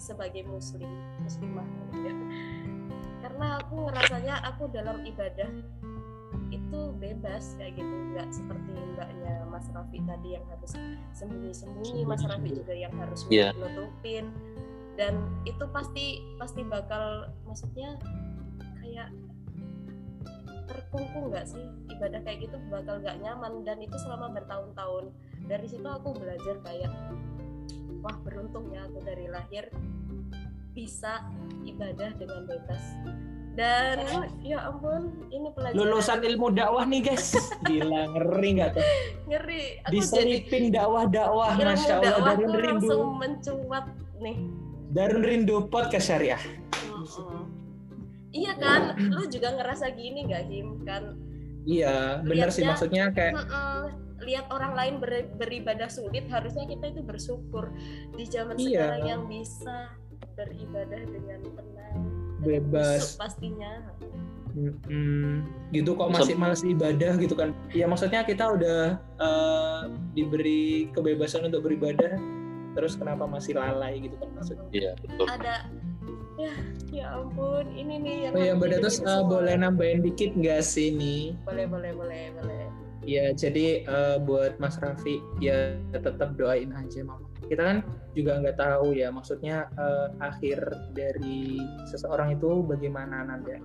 sebagai 0.00 0.48
muslim 0.48 0.88
muslimah. 1.20 1.68
Ya. 2.00 2.14
karena 3.20 3.60
aku 3.60 3.84
ngerasanya 3.84 4.34
aku 4.48 4.72
dalam 4.72 5.04
ibadah 5.04 5.52
itu 6.50 6.80
bebas 6.98 7.54
kayak 7.60 7.78
gitu. 7.78 7.94
Nggak 8.16 8.28
seperti 8.32 8.72
mbaknya 8.96 9.34
Mas 9.46 9.66
Raffi 9.70 9.98
tadi 10.02 10.28
yang 10.34 10.44
harus 10.50 10.72
sembunyi-sembunyi 11.14 12.02
Mas 12.08 12.24
Raffi 12.26 12.50
juga. 12.56 12.74
yang 12.74 12.94
harus 12.98 13.28
nutupin. 13.28 14.32
Dan 14.98 15.14
itu 15.46 15.64
pasti 15.70 16.20
pasti 16.36 16.60
bakal 16.66 17.30
maksudnya 17.46 17.96
kayak 18.82 19.08
terkungkung 20.66 21.30
nggak 21.30 21.46
sih? 21.46 21.64
Ibadah 21.92 22.20
kayak 22.26 22.50
gitu 22.50 22.56
bakal 22.72 22.98
nggak 22.98 23.20
nyaman. 23.22 23.62
Dan 23.62 23.78
itu 23.84 23.96
selama 24.00 24.34
bertahun-tahun. 24.34 25.14
Dari 25.46 25.66
situ 25.70 25.86
aku 25.86 26.14
belajar 26.18 26.58
kayak 26.62 26.90
wah 28.00 28.16
beruntung 28.24 28.72
ya 28.72 28.84
aku 28.88 28.98
dari 29.04 29.26
lahir 29.28 29.68
bisa 30.72 31.24
ibadah 31.66 32.10
dengan 32.16 32.48
bebas. 32.48 32.82
Dan 33.58 33.98
ya 34.46 34.70
ampun 34.70 35.26
ini 35.34 35.50
pelajaran 35.52 35.76
lulusan 35.76 36.22
ilmu 36.22 36.54
dakwah 36.54 36.86
nih 36.86 37.00
guys. 37.02 37.34
Gila 37.68 38.14
ngeri 38.16 38.48
nggak 38.56 38.70
tuh? 38.78 38.84
Ngeri. 39.26 39.62
Aku 39.84 39.90
jadi 39.90 39.96
diselipin 39.98 40.64
dakwah-dakwah 40.70 41.58
ilmu 41.58 41.66
masya 41.66 41.94
Allah 41.98 42.34
Darun 42.34 42.54
Rindu. 42.54 42.68
langsung 42.86 43.02
mencuat 43.18 43.84
nih. 44.22 44.36
Darun 44.94 45.22
Rindu 45.26 45.56
podcast 45.66 46.08
syariah. 46.08 46.42
Mm-mm. 46.86 47.42
Iya 48.30 48.54
kan, 48.62 48.94
lu 49.10 49.26
juga 49.26 49.58
ngerasa 49.58 49.90
gini 49.98 50.22
gak 50.30 50.46
Him 50.46 50.86
kan? 50.86 51.18
iya 51.68 52.24
bener 52.24 52.48
sih 52.48 52.64
maksudnya 52.64 53.12
kayak 53.12 53.36
Mm-mm. 53.36 54.09
Lihat 54.30 54.46
orang 54.48 54.72
lain 54.72 54.94
ber- 54.96 55.26
beribadah 55.34 55.90
sulit, 55.90 56.22
harusnya 56.24 56.62
kita 56.64 56.86
itu 56.88 57.02
bersyukur 57.02 57.74
di 58.14 58.22
zaman 58.24 58.54
Iya. 58.54 58.70
sekarang 58.94 59.02
yang 59.04 59.22
bisa 59.26 59.90
beribadah 60.32 61.02
dengan 61.02 61.40
tenang, 61.42 61.98
dengan 62.38 62.40
Bebas. 62.40 63.02
khusyuk 63.02 63.18
pastinya. 63.18 63.72
Mm-mm. 64.50 65.46
gitu 65.70 65.94
kok 65.94 66.10
masih 66.10 66.34
males 66.34 66.66
ibadah 66.66 67.14
gitu 67.16 67.38
kan 67.38 67.54
ya 67.70 67.86
maksudnya 67.86 68.26
kita 68.26 68.50
udah 68.50 68.98
eh, 68.98 69.82
diberi 70.10 70.90
kebebasan 70.90 71.46
untuk 71.46 71.62
beribadah 71.62 72.18
terus 72.74 72.98
kenapa 72.98 73.26
masih 73.26 73.54
lalai 73.54 74.02
gitu 74.02 74.18
kan 74.18 74.26
maksudnya 74.34 74.66
iya 74.72 74.92
betul 74.98 75.26
Ada 75.28 75.54
ya, 76.34 76.52
ya 76.90 77.06
ampun, 77.14 77.62
ini 77.70 77.94
nih 78.00 78.16
yang 78.26 78.32
oh 78.34 78.42
ya 78.42 78.52
mbak 78.52 78.68
Datus 78.74 78.98
eh, 78.98 79.06
semua. 79.06 79.30
boleh 79.30 79.54
nambahin 79.54 80.02
dikit 80.02 80.34
nggak 80.34 80.62
sih 80.62 80.90
nih 80.90 81.38
boleh, 81.46 81.70
boleh, 81.70 81.92
boleh, 81.94 82.22
boleh. 82.34 82.59
Ya, 83.10 83.34
jadi 83.34 83.82
eh, 83.82 84.16
buat 84.22 84.62
Mas 84.62 84.78
Raffi 84.78 85.18
ya 85.42 85.74
tetap 85.90 86.38
doain 86.38 86.70
aja 86.70 87.02
mama. 87.02 87.26
Kita 87.50 87.58
kan 87.58 87.78
juga 88.14 88.38
nggak 88.38 88.54
tahu 88.54 88.94
ya, 88.94 89.10
maksudnya 89.10 89.66
eh, 89.74 90.08
akhir 90.22 90.62
dari 90.94 91.58
seseorang 91.90 92.38
itu 92.38 92.62
bagaimana 92.62 93.26
nanti. 93.26 93.58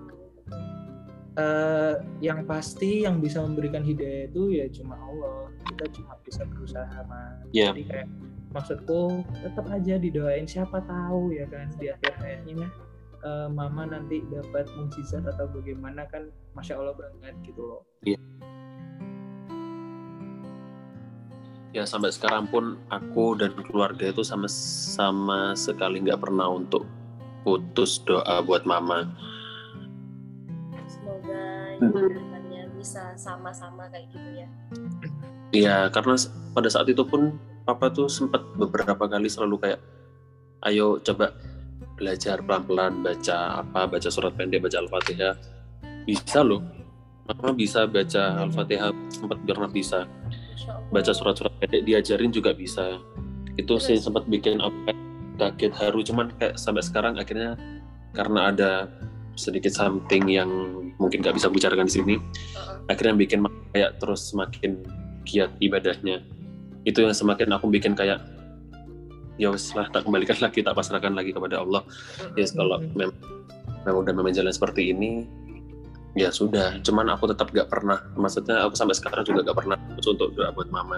Eh, 1.36 1.94
yang 2.26 2.50
pasti 2.50 3.06
yang 3.06 3.22
bisa 3.22 3.46
memberikan 3.46 3.86
hidayah 3.86 4.34
itu 4.34 4.50
ya 4.50 4.66
cuma 4.74 4.98
Allah. 4.98 5.54
Kita 5.70 5.94
cuma 5.94 6.18
bisa 6.26 6.42
berusaha 6.50 7.06
mas. 7.06 7.46
Iya. 7.54 7.70
Jadi 7.70 7.84
kayak 7.86 8.08
maksudku 8.50 9.22
tetap 9.46 9.70
aja 9.70 10.02
didoain 10.02 10.50
siapa 10.50 10.82
tahu 10.90 11.36
ya 11.38 11.46
kan 11.52 11.70
di 11.78 11.92
akhir 11.92 12.18
hayatnya 12.24 12.72
mama 13.52 13.90
nanti 13.90 14.22
dapat 14.30 14.70
mujizat 14.78 15.26
atau 15.26 15.50
bagaimana 15.50 16.06
kan 16.14 16.30
masya 16.54 16.78
Allah 16.78 16.94
banget 16.94 17.34
gitu 17.42 17.62
loh. 17.62 17.82
Ya 21.76 21.84
sampai 21.84 22.08
sekarang 22.08 22.48
pun 22.48 22.80
aku 22.88 23.36
dan 23.36 23.52
keluarga 23.68 24.08
itu 24.08 24.24
sama 24.24 24.48
sama 24.48 25.52
sekali 25.60 26.00
nggak 26.00 26.24
pernah 26.24 26.48
untuk 26.48 26.88
putus 27.44 28.00
doa 28.08 28.40
buat 28.40 28.64
mama 28.64 29.12
Semoga 30.88 31.44
Hmm. 31.76 31.92
ke 31.92 32.16
depannya 32.16 32.64
bisa 32.80 33.12
sama-sama 33.20 33.92
kayak 33.92 34.08
gitu 34.16 34.30
ya. 34.40 34.48
ya 35.52 35.78
karena 35.92 36.16
pada 36.56 36.72
saat 36.72 36.88
itu 36.88 37.04
pun 37.04 37.36
papa 37.68 37.92
tuh 37.92 38.08
sempat 38.08 38.40
beberapa 38.56 39.04
kali 39.04 39.28
selalu 39.28 39.60
kayak 39.60 39.84
ayo 40.72 41.04
coba 41.04 41.36
belajar 42.00 42.40
pelan-pelan 42.40 43.04
baca 43.04 43.60
apa 43.60 43.92
baca 43.92 44.08
surat 44.08 44.32
pendek 44.40 44.64
baca 44.64 44.80
al-fatihah 44.80 45.36
bisa 46.08 46.40
loh 46.40 46.64
mama 47.28 47.52
bisa 47.52 47.84
baca 47.84 48.48
al-fatihah 48.48 48.96
sempat 49.12 49.38
pernah 49.44 49.68
bisa. 49.68 50.08
Baca 50.92 51.12
surat-surat 51.12 51.54
pendek 51.60 51.84
diajarin 51.86 52.32
juga 52.32 52.52
bisa. 52.56 53.00
Itu 53.56 53.80
sih 53.80 53.96
Terus? 53.96 54.10
sempat 54.10 54.24
bikin 54.28 54.60
apa 54.60 54.92
kaget 55.40 55.74
haru. 55.76 56.00
Cuman 56.04 56.32
kayak 56.40 56.56
sampai 56.60 56.84
sekarang 56.84 57.20
akhirnya 57.20 57.60
karena 58.16 58.52
ada 58.52 58.72
sedikit 59.36 59.76
something 59.76 60.32
yang 60.32 60.48
mungkin 60.96 61.20
nggak 61.20 61.36
bisa 61.36 61.52
bicarakan 61.52 61.92
di 61.92 61.94
sini 62.00 62.16
Uh-uh. 62.16 62.88
akhirnya 62.88 63.20
bikin 63.20 63.44
kayak 63.76 64.00
terus 64.00 64.32
semakin 64.32 64.80
giat 65.28 65.52
ibadahnya. 65.60 66.24
Itu 66.88 67.04
yang 67.04 67.12
semakin 67.12 67.52
aku 67.52 67.68
bikin 67.68 67.98
kayak 67.98 68.24
ya 69.36 69.52
wes 69.52 69.76
lah 69.76 69.92
tak 69.92 70.08
kembalikan 70.08 70.40
lagi 70.46 70.64
tak 70.64 70.76
pasrahkan 70.76 71.12
lagi 71.12 71.36
kepada 71.36 71.60
Allah. 71.60 71.84
Ya 72.40 72.48
yes, 72.48 72.56
kalau 72.56 72.80
memang 72.96 73.16
memang 73.84 74.00
udah 74.02 74.14
memang 74.16 74.34
jalan 74.34 74.54
seperti 74.56 74.96
ini 74.96 75.28
ya 76.16 76.32
sudah 76.32 76.80
cuman 76.80 77.12
aku 77.12 77.28
tetap 77.32 77.52
gak 77.52 77.68
pernah 77.68 78.00
maksudnya 78.16 78.64
aku 78.64 78.74
sampai 78.74 78.96
sekarang 78.96 79.24
juga 79.28 79.52
gak 79.52 79.58
pernah 79.60 79.78
untuk 80.00 80.32
doa 80.32 80.50
buat 80.56 80.72
mama 80.72 80.98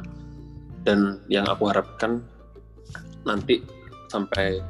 dan 0.86 1.20
yang 1.28 1.50
aku 1.50 1.68
harapkan 1.74 2.22
nanti 3.26 3.66
sampai 4.08 4.62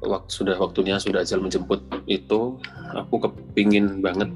waktu 0.00 0.30
sudah 0.30 0.56
waktunya 0.56 0.96
sudah 0.96 1.26
ajal 1.26 1.42
menjemput 1.42 1.82
itu 2.06 2.56
aku 2.94 3.26
kepingin 3.26 3.98
banget 3.98 4.30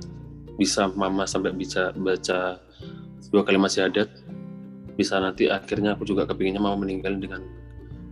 bisa 0.58 0.90
mama 0.92 1.24
sampai 1.24 1.54
bisa 1.56 1.90
baca 1.96 2.60
dua 3.32 3.42
kalimat 3.42 3.72
syahadat. 3.72 4.08
Bisa 4.92 5.16
nanti 5.16 5.48
akhirnya 5.48 5.96
aku 5.96 6.04
juga 6.04 6.28
kepinginnya 6.28 6.60
mama 6.60 6.84
meninggal 6.84 7.16
dengan 7.16 7.40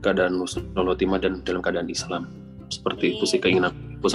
keadaan 0.01 0.41
husnul 0.41 0.73
khotimah 0.73 1.21
dan 1.21 1.45
dalam 1.45 1.61
keadaan 1.61 1.93
Islam. 1.93 2.33
Seperti 2.73 3.15
itu 3.15 3.29
sih 3.29 3.37
keinginan 3.37 3.77
aku 4.01 4.09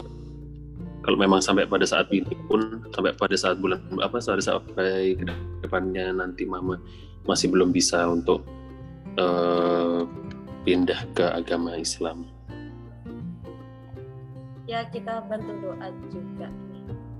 kalau 1.06 1.22
memang 1.22 1.38
sampai 1.38 1.70
pada 1.70 1.86
saat 1.86 2.10
ini 2.10 2.34
pun 2.50 2.82
sampai 2.89 3.13
pada 3.13 3.38
saat 3.38 3.62
bulan 3.62 3.78
apa 4.02 4.18
sampai 4.18 4.41
sampai 4.41 5.13
ke 5.13 5.24
depannya 5.62 6.10
nanti 6.10 6.50
mama 6.50 6.82
masih 7.30 7.54
belum 7.54 7.70
bisa 7.70 8.10
untuk 8.10 8.41
eh, 9.22 10.02
pindah 10.65 11.02
ke 11.13 11.26
agama 11.30 11.78
Islam. 11.78 12.26
ya 14.65 14.82
kita 14.89 15.22
bantu 15.30 15.54
doa 15.62 15.94
juga. 16.10 16.50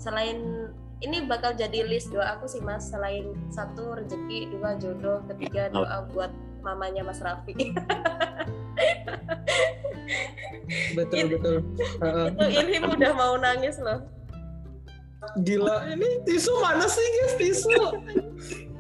Selain 0.02 0.66
ini 1.06 1.30
bakal 1.30 1.54
jadi 1.54 1.86
list 1.86 2.10
doa 2.10 2.42
aku 2.42 2.50
sih 2.50 2.58
mas. 2.66 2.90
Selain 2.90 3.38
satu 3.54 4.02
rezeki, 4.02 4.50
dua 4.50 4.82
jodoh, 4.82 5.22
ketiga 5.30 5.70
doa 5.70 6.10
buat 6.10 6.34
mamanya 6.66 7.06
Mas 7.06 7.22
Raffi. 7.22 7.54
betul 10.94 11.18
Ini- 11.18 11.32
betul 11.34 11.56
Heeh. 12.02 12.28
Itu 12.32 12.44
Ilham 12.62 12.84
udah 12.92 13.12
mau 13.14 13.34
nangis 13.36 13.78
loh. 13.80 14.00
gila 15.42 15.90
ini 15.90 16.22
tisu 16.22 16.54
mana 16.62 16.86
sih 16.86 17.02
guys 17.02 17.34
tisu 17.36 17.76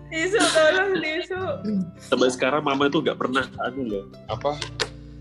Tisu 0.05 0.37
tolong 0.37 1.01
tisu. 1.01 1.41
Sampai 1.97 2.29
sekarang 2.29 2.61
mama 2.61 2.85
itu 2.85 3.01
nggak 3.01 3.17
pernah 3.17 3.41
anu 3.59 3.81
loh, 3.83 4.05
apa 4.29 4.53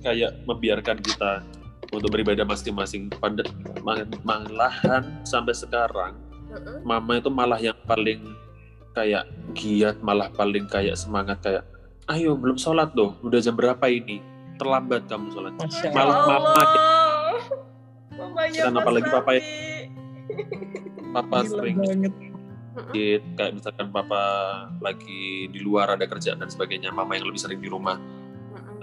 kayak 0.04 0.44
membiarkan 0.44 1.00
kita 1.00 1.40
untuk 1.88 2.12
beribadah 2.12 2.44
masing-masing. 2.44 3.08
Pada 3.10 3.42
ma- 3.80 4.04
malahan 4.22 5.02
sampai 5.24 5.56
sekarang 5.56 6.14
mama 6.84 7.16
itu 7.16 7.32
malah 7.32 7.56
yang 7.58 7.74
paling 7.88 8.22
kayak 8.92 9.24
giat, 9.56 9.98
malah 9.98 10.28
paling 10.30 10.68
kayak 10.68 10.94
semangat 10.94 11.40
kayak, 11.42 11.64
ayo 12.06 12.36
belum 12.36 12.54
sholat 12.54 12.92
loh, 12.94 13.16
udah 13.24 13.40
jam 13.40 13.56
berapa 13.56 13.82
ini? 13.88 14.20
Terlambat 14.60 15.02
kamu 15.10 15.26
sholat. 15.34 15.52
Ya 15.58 15.90
Malah. 15.90 16.38
Mamanya 18.14 18.60
Dan 18.70 18.74
apalagi 18.78 19.08
papa 19.10 19.30
ya-. 19.34 19.46
Papa 21.14 21.36
Gila 21.42 21.50
sering 21.50 21.76
banget 21.78 22.14
kayak 23.38 23.54
misalkan 23.54 23.86
papa 23.94 24.22
lagi 24.82 25.46
di 25.46 25.62
luar 25.62 25.94
ada 25.94 26.10
kerjaan 26.10 26.42
dan 26.42 26.50
sebagainya, 26.50 26.90
mama 26.90 27.14
yang 27.14 27.30
lebih 27.30 27.38
sering 27.38 27.62
di 27.62 27.70
rumah, 27.70 28.02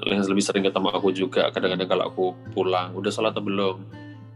yang 0.08 0.24
lebih 0.24 0.40
sering 0.40 0.64
ketemu 0.64 0.96
aku 0.96 1.12
juga. 1.12 1.52
Kadang-kadang 1.52 1.90
kalau 1.92 2.04
aku 2.08 2.26
pulang, 2.56 2.96
udah 2.96 3.12
sholat 3.12 3.36
atau 3.36 3.44
belum? 3.44 3.84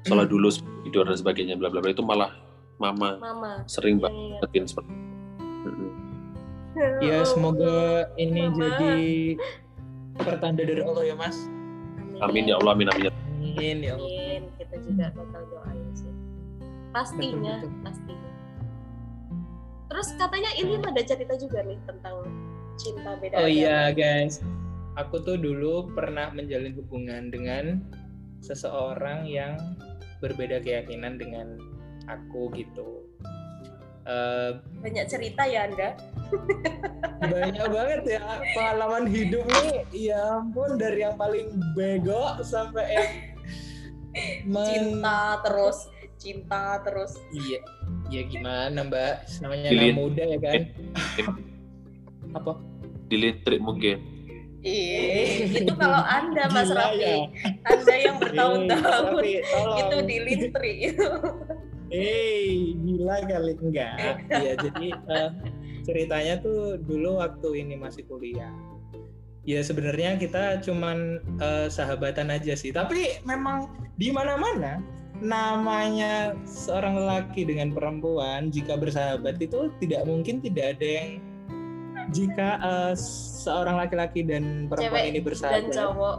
Sholat 0.04 0.28
dulu, 0.28 0.52
tidur 0.84 1.08
dan 1.08 1.16
sebagainya, 1.16 1.56
bla 1.56 1.72
bla 1.72 1.80
bla. 1.80 1.88
Itu 1.88 2.04
malah 2.04 2.36
mama 2.76 3.16
Mama. 3.16 3.52
sering 3.72 3.96
Iya, 4.04 4.04
banget 4.44 4.52
iya. 4.52 4.68
seperti 4.68 4.92
Mm-mm. 5.66 5.92
ya 7.00 7.24
semoga 7.24 8.12
ini 8.20 8.52
Mama. 8.52 8.60
jadi 8.60 8.96
pertanda 10.18 10.62
dari 10.62 10.82
Allah 10.82 11.04
ya 11.04 11.16
mas 11.16 11.38
Amin 12.24 12.48
ya 12.48 12.56
Allah, 12.58 12.72
amin 12.74 12.88
amin. 12.88 13.04
ya 13.04 13.12
amin 13.12 13.78
ya 13.84 13.94
Allah 13.96 14.08
Amin. 14.08 14.42
Kita 14.56 14.76
juga 14.80 15.06
bakal 15.12 15.42
doain 15.52 15.90
sih. 15.92 16.12
Pastinya, 16.90 17.60
Betul, 17.60 17.68
betul. 17.68 17.84
pastinya. 17.84 18.32
Terus 19.86 20.08
katanya 20.16 20.52
Ilham 20.56 20.84
ada 20.84 21.02
cerita 21.04 21.34
juga 21.36 21.60
nih 21.62 21.80
tentang 21.84 22.16
cinta 22.76 23.12
beda 23.16 23.36
Oh 23.36 23.44
agama. 23.44 23.52
iya 23.52 23.80
guys, 23.92 24.40
aku 24.96 25.20
tuh 25.22 25.36
dulu 25.36 25.92
pernah 25.92 26.32
menjalin 26.32 26.72
hubungan 26.76 27.28
dengan 27.30 27.84
seseorang 28.40 29.28
yang 29.28 29.56
berbeda 30.20 30.60
keyakinan 30.60 31.16
dengan 31.16 31.60
aku 32.08 32.48
gitu. 32.56 33.04
Eh, 34.06 34.50
Banyak 34.86 35.06
cerita 35.10 35.44
ya 35.44 35.66
Anda. 35.66 35.98
banyak 37.18 37.68
banget 37.70 38.02
ya 38.06 38.22
pengalaman 38.54 39.10
hidup 39.10 39.46
nih. 39.46 39.82
Ya 39.92 40.38
ampun 40.38 40.78
dari 40.78 41.02
yang 41.02 41.18
paling 41.18 41.58
bego 41.74 42.38
sampai 42.42 42.86
yang 42.86 43.10
men- 44.46 44.66
Cinta 44.70 45.42
terus, 45.42 45.90
cinta 46.16 46.82
terus. 46.82 47.18
Iya, 47.32 47.60
ya 48.10 48.22
gimana 48.26 48.78
Mbak? 48.86 49.14
Namanya 49.42 49.70
Dilin- 49.70 49.90
anak 49.90 49.98
muda 49.98 50.24
ya 50.24 50.38
kan? 50.38 50.62
Apa? 52.34 52.52
Di 53.06 53.16
listrik 53.18 53.58
mungkin. 53.58 53.98
Ih, 54.62 55.46
itu 55.46 55.74
kalau 55.78 56.02
Anda 56.02 56.50
Mas 56.50 56.66
Gila 56.66 56.78
Raffi, 56.90 57.06
ya. 57.06 57.16
Anda 57.70 57.94
yang 57.96 58.16
bertahun-tahun 58.18 59.14
itu 59.78 59.98
di 60.04 60.18
listri. 60.22 60.76
Hei, 61.94 62.74
gila 62.82 63.22
kali 63.30 63.54
enggak. 63.62 64.26
Ya 64.30 64.54
jadi 64.58 64.88
eh, 64.94 65.30
ceritanya 65.86 66.42
tuh 66.42 66.82
dulu 66.82 67.22
waktu 67.22 67.62
ini 67.62 67.78
masih 67.78 68.06
kuliah. 68.10 68.52
Ya 69.46 69.62
sebenarnya 69.62 70.18
kita 70.18 70.66
cuman 70.66 71.22
eh, 71.38 71.68
sahabatan 71.70 72.34
aja 72.34 72.58
sih. 72.58 72.74
Tapi 72.74 73.22
memang 73.22 73.70
di 74.02 74.10
mana-mana 74.10 74.82
namanya 75.24 76.36
seorang 76.44 77.00
lelaki 77.00 77.48
dengan 77.48 77.72
perempuan 77.72 78.52
jika 78.52 78.76
bersahabat 78.76 79.40
itu 79.40 79.72
tidak 79.80 80.04
mungkin 80.04 80.44
tidak 80.44 80.76
ada 80.76 80.88
yang 81.00 81.10
jika 82.12 82.50
eh, 82.60 82.94
seorang 83.46 83.78
laki-laki 83.78 84.26
dan 84.26 84.66
perempuan 84.66 84.90
Cewek 84.90 85.04
ini 85.14 85.20
Dan 85.22 85.26
bersahabat 85.30 85.74
cowok 85.74 86.18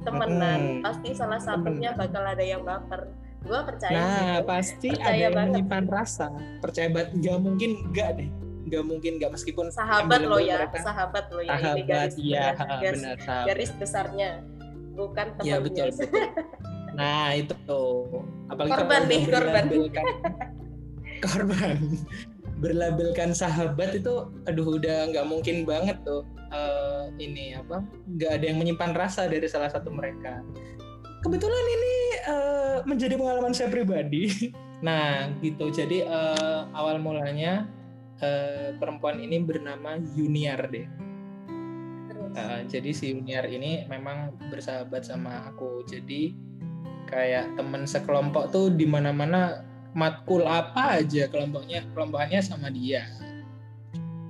temenan, 0.00 0.60
Mm-mm. 0.80 0.84
pasti 0.84 1.08
salah 1.12 1.40
satunya 1.40 1.92
bakal 1.92 2.24
ada 2.24 2.40
yang 2.44 2.64
baper. 2.64 3.12
Gua 3.40 3.60
percaya 3.62 3.92
Nah, 3.92 4.06
sih. 4.36 4.44
pasti 4.44 4.88
Percaya 4.90 5.08
ada 5.08 5.16
yang 5.18 5.32
banget. 5.32 5.50
menyimpan 5.56 5.84
rasa. 5.86 6.26
Percaya 6.60 6.88
banget, 6.88 7.10
nggak 7.16 7.38
mungkin 7.38 7.70
nggak 7.90 8.10
deh. 8.14 8.28
Nggak 8.62 8.84
mungkin 8.84 9.12
nggak 9.16 9.30
meskipun 9.32 9.66
Sahabat 9.70 10.20
lo 10.22 10.38
ya, 10.38 10.56
mereka 10.60 10.78
sahabat 10.80 11.24
lo 11.28 11.40
ya. 11.40 11.50
Ini 11.50 11.58
sahabat, 11.58 11.86
garis, 11.86 12.14
iya, 12.16 12.44
besar- 12.52 12.68
garis, 12.78 12.92
benar 12.94 13.16
sahabat. 13.18 13.46
garis 13.48 13.70
besarnya, 13.74 14.30
bukan 14.92 15.26
temannya. 15.32 15.44
Iya 15.44 15.56
betul 15.58 15.86
betul. 15.90 16.22
Nah 16.90 17.26
itu 17.32 17.54
tuh, 17.64 17.96
apalagi 18.46 18.70
Korban 18.70 19.00
nih, 19.06 19.20
korban. 19.24 19.64
berlabelkan 19.64 20.06
korban, 21.20 21.76
berlabelkan 22.56 23.30
sahabat 23.32 23.90
itu, 23.94 24.14
aduh 24.44 24.68
udah 24.70 25.08
nggak 25.08 25.26
mungkin 25.26 25.64
banget 25.64 25.96
tuh. 26.02 26.22
eh, 26.50 27.04
ini 27.16 27.54
apa? 27.54 27.78
Nggak 28.08 28.30
ada 28.32 28.44
yang 28.44 28.58
menyimpan 28.58 28.90
rasa 28.92 29.24
dari 29.24 29.46
salah 29.46 29.70
satu 29.70 29.86
mereka. 29.88 30.42
Kebetulan 31.20 31.64
ini 31.68 31.94
eh, 32.24 32.78
menjadi 32.88 33.14
pengalaman 33.20 33.52
saya 33.52 33.68
pribadi. 33.68 34.24
Nah 34.80 35.28
gitu, 35.44 35.68
jadi 35.68 36.08
eh, 36.08 36.60
awal 36.72 37.04
mulanya 37.04 37.68
eh, 38.24 38.72
perempuan 38.80 39.20
ini 39.20 39.36
bernama 39.44 40.00
Yuniar 40.16 40.72
deh. 40.72 40.88
Terus. 42.08 42.32
Uh, 42.32 42.60
jadi 42.64 42.90
si 42.96 43.12
Junior 43.12 43.44
ini 43.44 43.84
memang 43.92 44.32
bersahabat 44.48 45.04
sama 45.04 45.52
aku. 45.52 45.84
Jadi 45.84 46.32
kayak 47.12 47.60
temen 47.60 47.84
sekelompok 47.84 48.48
tuh 48.48 48.72
di 48.72 48.88
mana-mana 48.88 49.68
matkul 49.92 50.46
apa 50.46 51.02
aja 51.02 51.28
kelompoknya 51.28 51.84
kelompokannya 51.92 52.40
sama 52.40 52.72
dia. 52.72 53.04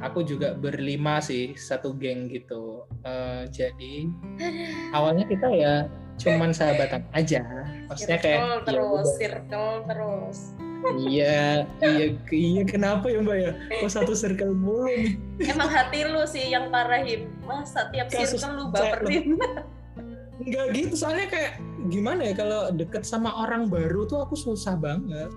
Aku 0.03 0.27
juga 0.27 0.59
berlima 0.59 1.23
sih 1.23 1.55
satu 1.55 1.95
geng 1.95 2.27
gitu. 2.27 2.91
Uh, 3.07 3.47
jadi 3.55 4.11
awalnya 4.99 5.31
kita 5.31 5.47
ya 5.55 5.87
cuman 6.21 6.51
sahabatan 6.53 7.03
aja. 7.17 7.41
Maksudnya 7.89 8.19
kayak 8.21 8.41
circle 8.41 8.53
ya 8.53 8.61
terus, 8.69 8.93
udah. 8.93 9.17
circle 9.17 9.71
terus. 9.89 10.39
iya 10.97 11.69
iya 11.85 12.07
iya 12.33 12.63
kenapa 12.65 13.13
ya 13.13 13.21
mbak 13.21 13.37
ya? 13.37 13.53
Kok 13.81 13.91
satu 13.93 14.13
circle 14.13 14.53
mulu 14.57 14.89
nih? 14.89 15.17
Emang 15.49 15.69
hati 15.69 16.05
lu 16.05 16.23
sih 16.29 16.53
yang 16.53 16.69
parahin. 16.69 17.29
Masa 17.45 17.89
tiap 17.93 18.09
Kasus 18.13 18.41
circle 18.41 18.57
lu 18.57 18.65
baperin. 18.73 19.37
Enggak 20.41 20.67
gitu, 20.73 20.95
soalnya 20.97 21.29
kayak 21.29 21.61
gimana 21.93 22.33
ya 22.33 22.35
kalau 22.37 22.73
deket 22.73 23.05
sama 23.05 23.29
orang 23.45 23.69
baru 23.69 24.09
tuh 24.09 24.25
aku 24.25 24.33
susah 24.37 24.73
banget. 24.81 25.29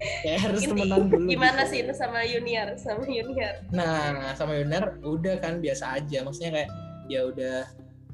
Kayak 0.00 0.40
harus 0.48 0.62
Ini 0.64 0.70
temenan 0.72 1.02
dulu. 1.12 1.28
Gimana 1.28 1.60
gitu. 1.62 1.70
sih 1.70 1.78
itu 1.84 1.92
sama 1.92 2.18
Junior, 2.24 2.68
sama 2.80 3.04
Junior? 3.04 3.54
Nah, 3.70 4.32
sama 4.32 4.56
Yunar 4.56 4.96
udah 5.04 5.36
kan 5.38 5.60
biasa 5.60 6.00
aja. 6.00 6.24
Maksudnya 6.24 6.50
kayak 6.56 6.70
ya 7.06 7.20
udah 7.28 7.58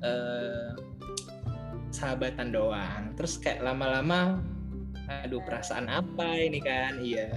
eh, 0.02 0.68
sahabatan 1.90 2.54
doang. 2.54 3.14
Terus 3.18 3.38
kayak 3.40 3.62
lama-lama 3.62 4.40
aduh 5.06 5.42
perasaan 5.46 5.86
apa 5.86 6.26
ini 6.38 6.58
kan? 6.58 6.98
Iya. 6.98 7.30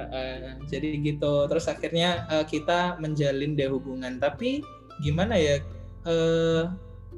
Eh, 0.00 0.56
jadi 0.68 1.00
gitu. 1.04 1.48
Terus 1.48 1.66
akhirnya 1.68 2.24
eh, 2.28 2.44
kita 2.44 3.00
menjalin 3.00 3.56
deh 3.56 3.68
hubungan. 3.68 4.20
Tapi 4.20 4.60
gimana 5.00 5.36
ya? 5.36 5.60
eh, 6.08 6.64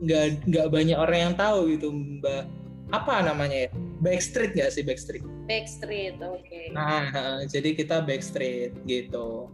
nggak 0.03 0.51
nggak 0.51 0.66
banyak 0.70 0.98
orang 0.98 1.18
yang 1.31 1.35
tahu 1.38 1.70
gitu, 1.79 1.94
Mbak. 1.94 2.44
Apa 2.90 3.22
namanya 3.25 3.68
ya? 3.68 3.70
Backstreet 4.03 4.53
nggak 4.59 4.70
sih 4.75 4.83
Backstreet? 4.83 5.22
Backstreet, 5.46 6.18
oke. 6.18 6.61
Nah, 6.75 7.07
eh, 7.09 7.40
jadi 7.46 7.79
kita 7.79 8.03
backstreet 8.03 8.75
gitu. 8.85 9.48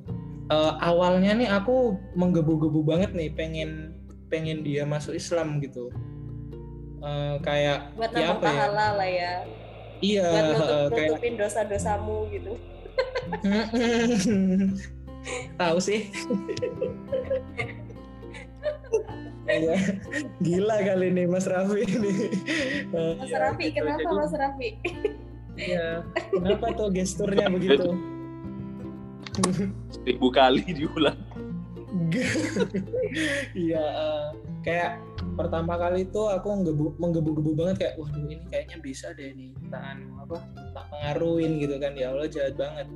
Eh, 0.48 0.72
awalnya 0.80 1.36
nih 1.36 1.48
aku 1.52 2.00
menggebu-gebu 2.16 2.80
banget 2.80 3.12
nih 3.12 3.28
pengen 3.36 3.92
pengen 4.32 4.64
dia 4.64 4.88
masuk 4.88 5.12
Islam 5.12 5.60
gitu. 5.60 5.92
Eh, 6.98 7.34
kayak 7.46 7.94
Buat 7.94 8.10
ya 8.10 8.18
nambah 8.18 8.34
apa 8.34 8.42
ya? 8.42 8.50
pahala 8.50 8.86
lah 8.98 9.08
ya. 9.08 9.32
Iya, 9.98 10.28
Buat 10.30 10.44
nutup, 10.50 10.90
kayak 10.94 11.08
nutupin 11.14 11.34
dosa-dosamu 11.38 12.16
gitu. 12.34 12.52
tahu 15.60 15.78
sih. 15.78 16.10
Iya, 19.48 19.76
gila 20.44 20.76
kali 20.84 21.08
nih 21.14 21.24
Mas 21.24 21.48
Raffi 21.48 21.82
ini. 21.88 22.28
Eh, 22.92 23.12
Mas 23.16 23.32
iya, 23.32 23.38
Raffi, 23.40 23.72
gitu. 23.72 23.76
kenapa 23.80 24.04
Jadi, 24.04 24.18
Mas 24.20 24.34
Raffi? 24.36 24.68
Iya, 25.58 25.88
kenapa 26.30 26.66
tuh 26.76 26.88
gesturnya 26.92 27.48
begitu? 27.48 27.96
Seribu 29.90 30.28
kali 30.30 30.62
diulang. 30.68 31.18
Iya, 33.56 33.80
eh, 33.80 34.26
kayak 34.60 35.00
pertama 35.34 35.80
kali 35.80 36.04
itu 36.04 36.20
aku 36.28 36.46
menggebu- 36.52 36.96
menggebu-gebu 37.00 37.52
banget 37.56 37.76
kayak, 37.80 37.94
waduh 37.96 38.20
ini 38.28 38.36
kayaknya 38.52 38.76
bisa 38.84 39.16
deh 39.16 39.32
nih 39.32 39.56
tak 39.72 39.80
anu, 39.96 40.20
apa 40.20 40.36
tak 40.76 40.84
pengaruhin 40.92 41.56
gitu 41.62 41.80
kan 41.80 41.96
ya 41.96 42.12
Allah 42.12 42.28
jahat 42.28 42.54
banget. 42.60 42.86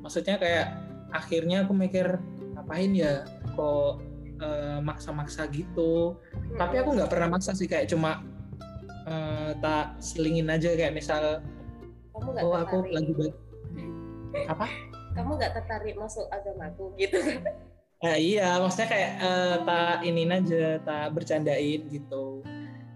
Maksudnya 0.00 0.36
kayak 0.40 0.66
akhirnya 1.12 1.68
aku 1.68 1.72
mikir 1.76 2.06
ngapain 2.56 2.92
ya 2.96 3.28
kok 3.52 4.00
eh, 4.40 4.78
maksa-maksa 4.80 5.44
gitu. 5.52 6.16
Tapi 6.56 6.80
aku 6.80 6.96
nggak 6.96 7.10
pernah 7.12 7.28
maksa 7.36 7.52
sih 7.52 7.68
kayak 7.68 7.92
cuma 7.92 8.24
eh, 9.04 9.52
tak 9.60 10.00
selingin 10.00 10.48
aja 10.48 10.72
kayak 10.72 10.96
misal 10.96 11.44
kamu 12.16 12.28
nggak 12.36 12.44
oh 12.44 12.52
aku 12.52 12.76
tertarik 12.84 12.92
lagi 12.96 13.12
ba- 13.16 13.38
apa? 14.52 14.66
kamu 15.10 15.30
nggak 15.42 15.52
tertarik 15.58 15.94
masuk 15.98 16.26
agamaku 16.30 16.84
gitu 17.00 17.18
kan 17.18 17.42
Nah, 18.00 18.16
iya, 18.16 18.56
maksudnya 18.56 18.88
kayak 18.88 19.12
eh, 19.20 19.56
tak 19.68 19.96
iniin 20.08 20.32
aja, 20.32 20.80
tak 20.80 21.12
bercandain 21.12 21.84
gitu. 21.92 22.40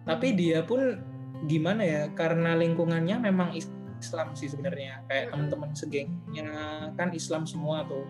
Tapi 0.08 0.32
dia 0.32 0.64
pun 0.64 0.96
gimana 1.44 1.84
ya? 1.84 2.02
Karena 2.16 2.56
lingkungannya 2.56 3.20
memang 3.20 3.52
Islam 3.52 4.32
sih 4.32 4.48
sebenarnya. 4.48 5.04
Kayak 5.04 5.36
teman-teman 5.36 5.76
segengnya 5.76 6.48
kan 6.96 7.12
Islam 7.12 7.44
semua 7.44 7.84
tuh. 7.84 8.08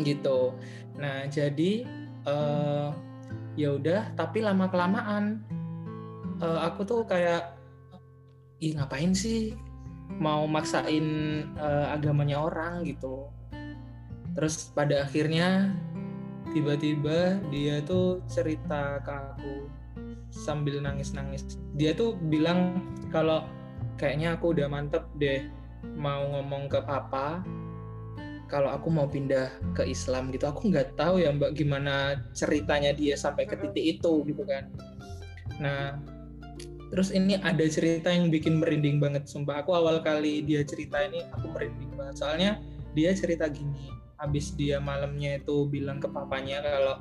Gitu. 0.00 0.56
Nah, 0.96 1.28
jadi 1.28 1.84
eh 2.24 2.88
ya 3.60 3.76
udah, 3.76 4.16
tapi 4.16 4.40
lama 4.40 4.72
kelamaan 4.72 5.44
eh, 6.40 6.60
aku 6.64 6.80
tuh 6.88 7.00
kayak 7.04 7.60
ih 8.64 8.72
ngapain 8.72 9.12
sih 9.12 9.52
mau 10.16 10.48
maksain 10.48 11.04
eh, 11.60 11.86
agamanya 11.92 12.40
orang 12.40 12.88
gitu. 12.88 13.28
Terus 14.38 14.70
pada 14.70 15.02
akhirnya 15.02 15.74
tiba-tiba 16.54 17.42
dia 17.50 17.82
tuh 17.82 18.22
cerita 18.30 19.02
ke 19.02 19.10
aku 19.10 19.54
sambil 20.30 20.78
nangis-nangis. 20.78 21.58
Dia 21.74 21.90
tuh 21.90 22.14
bilang 22.30 22.78
kalau 23.10 23.42
kayaknya 23.98 24.38
aku 24.38 24.54
udah 24.54 24.70
mantep 24.70 25.02
deh 25.18 25.42
mau 25.98 26.22
ngomong 26.38 26.70
ke 26.70 26.78
papa 26.86 27.42
kalau 28.46 28.70
aku 28.70 28.88
mau 28.94 29.10
pindah 29.10 29.50
ke 29.74 29.82
Islam 29.90 30.30
gitu. 30.30 30.46
Aku 30.46 30.70
nggak 30.70 30.94
tahu 30.94 31.18
ya 31.18 31.34
Mbak 31.34 31.58
gimana 31.58 32.22
ceritanya 32.30 32.94
dia 32.94 33.18
sampai 33.18 33.42
ke 33.44 33.58
titik 33.58 33.98
itu 33.98 34.22
gitu 34.22 34.46
kan. 34.46 34.70
Nah, 35.58 35.98
terus 36.94 37.10
ini 37.10 37.36
ada 37.42 37.66
cerita 37.66 38.08
yang 38.08 38.30
bikin 38.30 38.62
merinding 38.62 39.02
banget 39.02 39.26
sumpah. 39.26 39.66
Aku 39.66 39.74
awal 39.74 39.98
kali 40.00 40.46
dia 40.46 40.62
cerita 40.62 41.02
ini 41.02 41.26
aku 41.34 41.50
merinding 41.52 41.92
banget. 41.98 42.22
Soalnya 42.22 42.62
dia 42.96 43.12
cerita 43.12 43.44
gini, 43.52 43.92
habis 44.18 44.52
dia 44.58 44.82
malamnya 44.82 45.38
itu 45.38 45.70
bilang 45.70 46.02
ke 46.02 46.10
papanya 46.10 46.58
kalau 46.60 46.98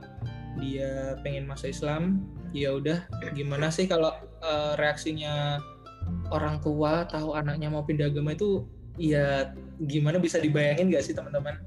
dia 0.57 1.17
pengen 1.21 1.45
masuk 1.45 1.69
Islam, 1.69 2.25
ya 2.53 2.73
udah 2.73 3.05
gimana 3.33 3.69
sih 3.69 3.85
kalau 3.85 4.13
eh, 4.41 4.73
reaksinya 4.77 5.61
orang 6.33 6.61
tua 6.63 7.05
tahu 7.05 7.35
anaknya 7.37 7.69
mau 7.69 7.83
pindah 7.85 8.09
agama 8.09 8.33
itu 8.33 8.65
ya 8.97 9.53
gimana 9.77 10.17
bisa 10.17 10.41
dibayangin 10.41 10.89
gak 10.89 11.05
sih 11.05 11.13
teman-teman? 11.13 11.61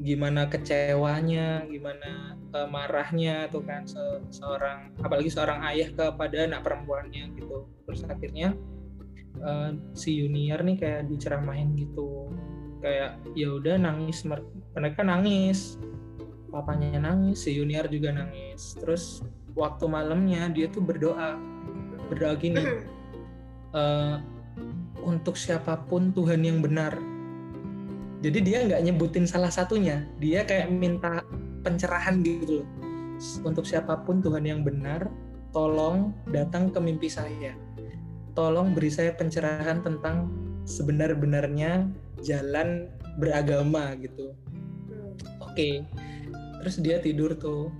Gimana 0.00 0.48
kecewanya, 0.48 1.64
gimana 1.68 2.36
eh, 2.36 2.68
marahnya 2.68 3.48
tuh 3.48 3.64
kan 3.64 3.84
se- 3.88 4.24
seorang 4.32 4.92
apalagi 5.00 5.32
seorang 5.32 5.64
ayah 5.72 5.88
kepada 5.92 6.48
anak 6.48 6.64
perempuannya 6.64 7.32
gitu. 7.36 7.68
Terus 7.88 8.04
akhirnya 8.08 8.56
eh, 9.40 9.70
si 9.96 10.20
Junior 10.20 10.60
nih 10.64 10.76
kayak 10.76 11.02
diceramahin 11.08 11.76
gitu 11.76 12.32
kayak 12.80 13.20
ya 13.36 13.48
udah 13.54 13.76
nangis 13.76 14.24
mer- 14.24 14.48
mereka 14.74 15.04
nangis. 15.04 15.76
Papanya 16.50 16.98
nangis 16.98 17.46
si 17.46 17.54
Junior 17.54 17.86
juga 17.86 18.10
nangis. 18.10 18.74
Terus 18.80 19.22
waktu 19.54 19.86
malamnya 19.86 20.50
dia 20.50 20.66
tuh 20.66 20.82
berdoa. 20.82 21.38
Berdoa 22.10 22.34
gini 22.34 22.64
"Eh, 23.70 24.16
untuk 25.06 25.38
siapa 25.38 25.78
pun 25.86 26.10
Tuhan 26.10 26.42
yang 26.42 26.58
benar. 26.58 26.98
Jadi 28.20 28.38
dia 28.44 28.66
nggak 28.66 28.82
nyebutin 28.84 29.24
salah 29.24 29.48
satunya. 29.48 30.04
Dia 30.18 30.44
kayak 30.44 30.68
minta 30.74 31.24
pencerahan 31.62 32.20
gitu 32.20 32.60
loh. 32.60 32.68
Untuk 33.46 33.64
siapa 33.64 34.00
pun 34.04 34.20
Tuhan 34.20 34.44
yang 34.44 34.60
benar 34.64 35.08
tolong 35.54 36.12
datang 36.28 36.68
ke 36.68 36.78
mimpi 36.82 37.08
saya. 37.08 37.54
Tolong 38.34 38.72
beri 38.72 38.90
saya 38.92 39.12
pencerahan 39.16 39.80
tentang 39.82 40.30
sebenar-benarnya 40.64 41.88
jalan 42.24 42.88
beragama 43.16 43.96
gitu. 43.98 44.32
Oke 45.40 45.84
terus 46.60 46.76
dia 46.78 47.00
tidur 47.00 47.34
tuh. 47.34 47.72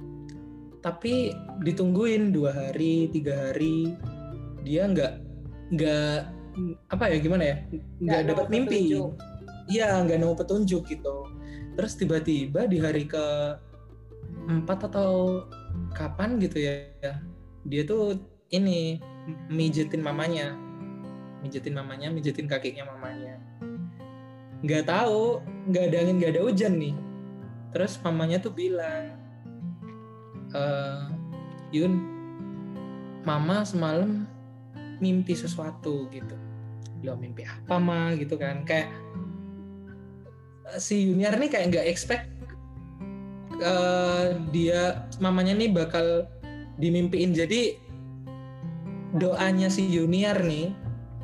Tapi 0.81 1.37
ditungguin 1.61 2.33
dua 2.33 2.57
hari 2.57 3.13
tiga 3.13 3.53
hari 3.53 3.93
dia 4.65 4.89
nggak 4.89 5.13
nggak 5.77 6.17
apa 6.89 7.05
ya 7.13 7.19
gimana 7.21 7.45
ya? 7.45 7.57
Nggak 8.01 8.23
dapat 8.35 8.47
mimpi. 8.49 8.97
iya 9.71 10.03
nggak 10.03 10.19
nemu 10.19 10.35
petunjuk 10.35 10.89
gitu. 10.89 11.17
Terus 11.77 11.93
tiba-tiba 11.95 12.67
di 12.67 12.81
hari 12.81 13.07
ke 13.07 13.27
empat 14.49 14.91
atau 14.91 15.45
kapan 15.95 16.41
gitu 16.43 16.59
ya 16.59 16.87
dia 17.67 17.83
tuh 17.85 18.19
ini 18.51 18.99
mijetin 19.53 20.01
mamanya 20.01 20.57
mijetin 21.41 21.75
mamanya 21.77 22.09
mijetin 22.13 22.47
kakinya 22.47 22.89
mamanya. 22.89 23.41
Nggak 24.61 24.85
tahu 24.89 25.41
nggak 25.73 25.85
ada 25.93 25.97
angin 26.05 26.17
nggak 26.21 26.33
ada 26.37 26.43
hujan 26.45 26.75
nih. 26.77 26.95
Terus 27.73 27.97
mamanya 28.03 28.43
tuh 28.43 28.53
bilang 28.53 29.17
eh 30.51 31.03
Yun 31.71 31.95
mama 33.23 33.63
semalam 33.63 34.27
mimpi 34.99 35.39
sesuatu 35.39 36.11
gitu. 36.11 36.37
Lo 37.07 37.15
mimpi 37.17 37.47
apa 37.47 37.79
ma? 37.79 38.13
gitu 38.19 38.35
kan. 38.35 38.67
Kayak 38.67 38.91
si 40.77 41.07
Junior 41.07 41.35
nih 41.39 41.51
kayak 41.51 41.67
nggak 41.71 41.87
expect 41.87 42.27
eh, 43.63 44.37
dia 44.51 45.07
mamanya 45.23 45.55
nih 45.57 45.71
bakal 45.71 46.27
dimimpiin. 46.77 47.33
Jadi 47.33 47.79
doanya 49.15 49.71
si 49.71 49.87
Junior 49.91 50.39
nih 50.43 50.75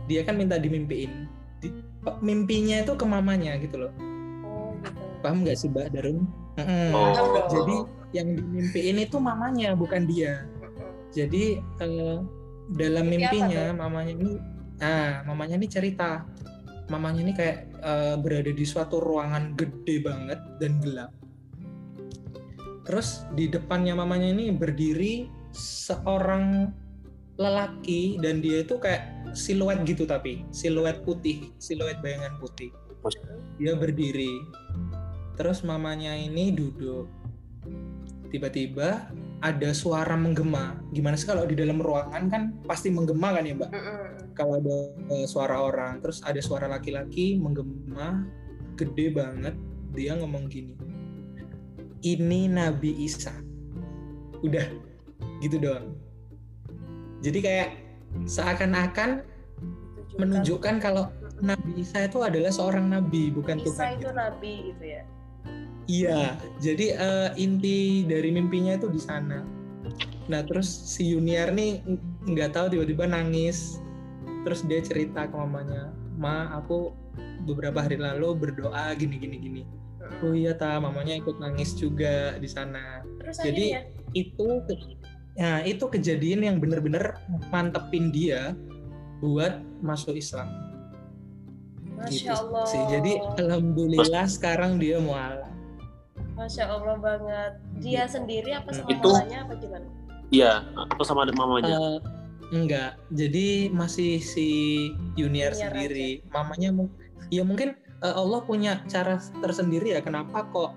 dia 0.06 0.22
kan 0.22 0.38
minta 0.38 0.56
dimimpiin 0.58 1.26
Di- 1.60 1.74
mimpinya 2.22 2.82
itu 2.82 2.94
ke 2.94 3.06
mamanya 3.06 3.58
gitu 3.58 3.86
loh 3.86 3.92
oh 4.46 4.72
gitu 4.80 5.06
paham 5.26 5.42
nggak 5.42 5.58
sih 5.58 5.66
Mbak 5.66 5.90
Darun? 5.90 6.22
Mm-mm. 6.56 6.90
Oh. 6.94 7.12
Jadi 7.50 7.76
yang 8.14 8.38
dimimpiin 8.38 8.96
itu 9.02 9.16
mamanya 9.18 9.74
bukan 9.74 10.06
dia. 10.06 10.46
Jadi 11.10 11.58
eh, 11.58 12.18
dalam 12.78 13.04
Mimpi 13.10 13.26
apa 13.26 13.34
mimpinya 13.34 13.64
mamanya 13.74 14.12
ini, 14.14 14.30
nah 14.78 15.26
mamanya 15.26 15.54
ini 15.58 15.68
cerita, 15.68 16.22
mamanya 16.86 17.20
ini 17.26 17.32
kayak 17.34 17.58
eh, 17.80 18.14
berada 18.20 18.52
di 18.52 18.64
suatu 18.64 19.02
ruangan 19.02 19.58
gede 19.58 20.04
banget 20.04 20.40
dan 20.62 20.78
gelap. 20.80 21.10
Terus 22.86 23.26
di 23.34 23.50
depannya 23.50 23.98
mamanya 23.98 24.30
ini 24.30 24.54
berdiri 24.54 25.26
seorang 25.56 26.70
lelaki 27.36 28.16
dan 28.22 28.40
dia 28.40 28.62
itu 28.62 28.78
kayak 28.78 29.15
siluet 29.36 29.84
gitu 29.84 30.08
tapi 30.08 30.48
siluet 30.48 31.04
putih, 31.04 31.52
siluet 31.60 32.00
bayangan 32.00 32.40
putih. 32.40 32.72
Dia 33.60 33.76
berdiri. 33.76 34.40
Terus 35.36 35.60
mamanya 35.60 36.16
ini 36.16 36.50
duduk. 36.50 37.06
Tiba-tiba 38.32 39.12
ada 39.44 39.70
suara 39.76 40.16
menggema. 40.16 40.80
Gimana 40.90 41.14
sih 41.14 41.28
kalau 41.28 41.44
di 41.44 41.54
dalam 41.54 41.78
ruangan 41.78 42.24
kan 42.32 42.42
pasti 42.64 42.88
menggema 42.88 43.36
kan 43.36 43.44
ya, 43.44 43.54
Mbak? 43.54 43.70
Kalau 44.32 44.58
ada 44.58 44.76
eh, 45.12 45.26
suara 45.28 45.60
orang, 45.60 46.00
terus 46.00 46.24
ada 46.24 46.40
suara 46.40 46.66
laki-laki 46.66 47.36
menggema 47.36 48.24
gede 48.80 49.12
banget. 49.12 49.54
Dia 49.92 50.16
ngomong 50.18 50.48
gini. 50.48 50.74
Ini 52.02 52.48
Nabi 52.50 53.04
Isa. 53.04 53.32
Udah 54.40 54.66
gitu 55.40 55.60
doang. 55.60 55.96
Jadi 57.24 57.38
kayak 57.40 57.85
seakan-akan 58.24 59.20
menunjukkan 60.16 60.80
kalau 60.80 61.12
Nabi 61.44 61.84
Isa 61.84 62.08
itu 62.08 62.24
adalah 62.24 62.48
seorang 62.48 62.88
nabi, 62.88 63.28
bukan 63.28 63.60
Isa 63.60 63.68
Tuhan. 63.68 64.00
itu 64.00 64.08
gitu. 64.08 64.10
nabi 64.16 64.52
gitu 64.72 64.84
ya 64.84 65.02
Iya, 65.86 66.34
jadi 66.58 66.86
eh, 66.98 67.30
inti 67.38 68.02
dari 68.10 68.34
mimpinya 68.34 68.74
itu 68.74 68.90
di 68.90 68.98
sana. 68.98 69.46
Nah, 70.26 70.42
terus 70.42 70.66
si 70.66 71.14
Junior 71.14 71.54
nih 71.54 71.78
ng- 71.86 72.34
nggak 72.34 72.58
tahu 72.58 72.74
tiba-tiba 72.74 73.06
nangis. 73.06 73.78
Terus 74.42 74.66
dia 74.66 74.82
cerita 74.82 75.30
ke 75.30 75.34
mamanya, 75.38 75.94
"Ma, 76.18 76.50
aku 76.58 76.90
beberapa 77.46 77.86
hari 77.86 78.02
lalu 78.02 78.34
berdoa 78.34 78.90
gini 78.98 79.14
gini 79.14 79.36
gini." 79.38 79.62
Oh 80.26 80.34
iya, 80.34 80.58
ta, 80.58 80.78
mamanya 80.82 81.18
ikut 81.18 81.38
nangis 81.38 81.74
juga 81.78 82.34
di 82.38 82.50
sana. 82.50 83.06
terus 83.22 83.38
Jadi 83.42 83.74
akhirnya 83.74 83.82
itu 84.14 84.48
nah, 85.36 85.60
itu 85.62 85.84
kejadian 85.86 86.40
yang 86.44 86.56
bener-bener 86.58 87.20
mantepin 87.52 88.10
dia 88.10 88.56
buat 89.20 89.60
masuk 89.80 90.16
Islam. 90.16 90.48
masya 91.96 92.12
gitu 92.12 92.32
allah 92.36 92.64
sih. 92.68 92.82
Jadi 92.92 93.12
alhamdulillah 93.40 94.28
sekarang 94.28 94.76
dia 94.76 95.00
mualaf. 95.00 95.48
Masya 96.36 96.68
Allah 96.68 96.96
banget. 97.00 97.52
Dia 97.80 98.04
sendiri 98.04 98.52
apa 98.52 98.68
sama 98.76 98.92
Itu- 98.92 99.08
mamanya 99.08 99.48
apa 99.48 99.52
gimana? 99.56 99.88
Iya, 100.28 100.52
atau 100.76 101.04
sama 101.08 101.24
mamanya. 101.32 101.72
Eh, 101.72 101.98
enggak, 102.52 103.00
jadi 103.08 103.72
masih 103.72 104.20
si 104.20 104.48
Junior 105.16 105.56
Junior 105.56 105.72
sendiri. 105.72 106.20
Mamanya 106.28 106.68
mu- 106.76 106.92
ya 107.32 107.40
mungkin 107.40 107.80
eh, 108.04 108.14
Allah 108.14 108.44
punya 108.44 108.84
cara 108.92 109.16
tersendiri 109.40 109.96
ya 109.96 110.04
kenapa 110.04 110.44
kok 110.52 110.76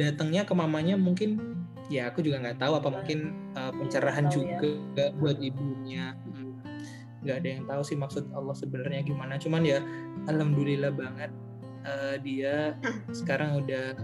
datangnya 0.00 0.48
ke 0.48 0.56
mamanya 0.56 0.96
mungkin 0.96 1.57
ya 1.88 2.12
aku 2.12 2.20
juga 2.20 2.40
nggak 2.44 2.60
tahu 2.60 2.72
apa 2.76 2.88
mungkin 2.92 3.32
eh, 3.56 3.72
pencerahan 3.72 4.28
Tahu 4.28 4.44
ya. 4.44 4.56
juga 4.60 5.04
buat 5.16 5.36
ibunya. 5.40 6.12
Hmm, 6.28 6.60
nggak 7.24 7.36
ada 7.42 7.48
yang 7.48 7.64
tahu 7.66 7.82
sih 7.84 7.96
maksud 7.96 8.28
Allah 8.36 8.54
sebenarnya 8.56 9.02
gimana. 9.04 9.40
Cuman 9.40 9.64
ya 9.64 9.80
alhamdulillah 10.28 10.92
banget 10.92 11.32
eh, 11.88 12.16
dia 12.22 12.76
sekarang 13.12 13.64
udah 13.64 13.96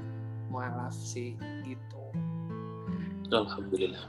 mualaf 0.49 0.97
sih 0.97 1.37
gitu. 1.63 2.03
Alhamdulillah. 3.31 4.09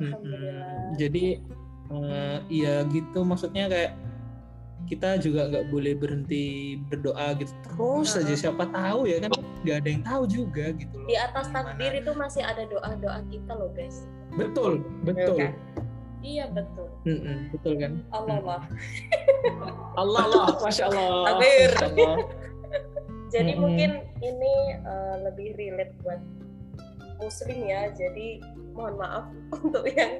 Mm-mm. 0.00 0.96
Jadi 0.96 1.40
eh, 1.90 2.38
ya 2.48 2.86
gitu 2.88 3.20
maksudnya 3.26 3.68
kayak 3.68 3.92
kita 4.90 5.22
juga 5.22 5.46
nggak 5.46 5.70
boleh 5.70 5.94
berhenti 5.94 6.74
berdoa 6.90 7.38
gitu 7.38 7.54
terus 7.62 8.10
Nah. 8.18 8.26
aja 8.26 8.34
siapa 8.34 8.64
tahu 8.74 9.06
ya 9.06 9.22
kan 9.22 9.30
nggak 9.62 9.76
ada 9.78 9.88
yang 9.88 10.02
tahu 10.02 10.22
juga 10.26 10.74
gitu 10.74 10.94
loh. 10.98 11.06
Di 11.06 11.14
atas 11.14 11.46
takdir 11.54 11.92
itu 12.02 12.10
masih 12.18 12.42
ada 12.42 12.66
doa-doa 12.66 13.20
kita 13.30 13.52
loh 13.54 13.70
guys. 13.70 14.02
Betul 14.34 14.82
betul 15.06 15.38
Iya 15.38 15.46
kan? 15.46 15.52
Iya 16.20 16.44
betul. 16.52 16.88
Mm-mm, 17.08 17.38
betul 17.54 17.72
kan. 17.80 17.92
Allah 18.12 18.36
Allah. 18.42 18.60
Allah 19.96 20.22
Allah 20.26 20.46
masya 20.60 20.84
Allah. 20.92 21.38
Allah. 21.38 22.18
Jadi 23.30 23.52
Mm-mm. 23.54 23.62
mungkin 23.62 23.90
ini 24.20 24.54
eh, 24.74 25.16
lebih 25.24 25.54
relate 25.54 25.94
buat 26.02 26.20
muslim 27.22 27.58
ya. 27.64 27.88
Jadi 27.94 28.42
mohon 28.74 28.98
maaf 28.98 29.30
untuk 29.64 29.86
yang 29.86 30.12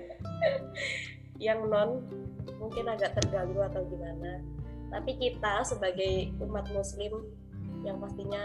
yang 1.40 1.58
non 1.68 2.06
mungkin 2.60 2.86
agak 2.88 3.16
terganggu 3.18 3.60
atau 3.60 3.82
gimana. 3.88 4.40
Tapi 4.90 5.16
kita 5.16 5.62
sebagai 5.62 6.34
umat 6.42 6.66
muslim 6.74 7.24
yang 7.86 7.96
pastinya 7.96 8.42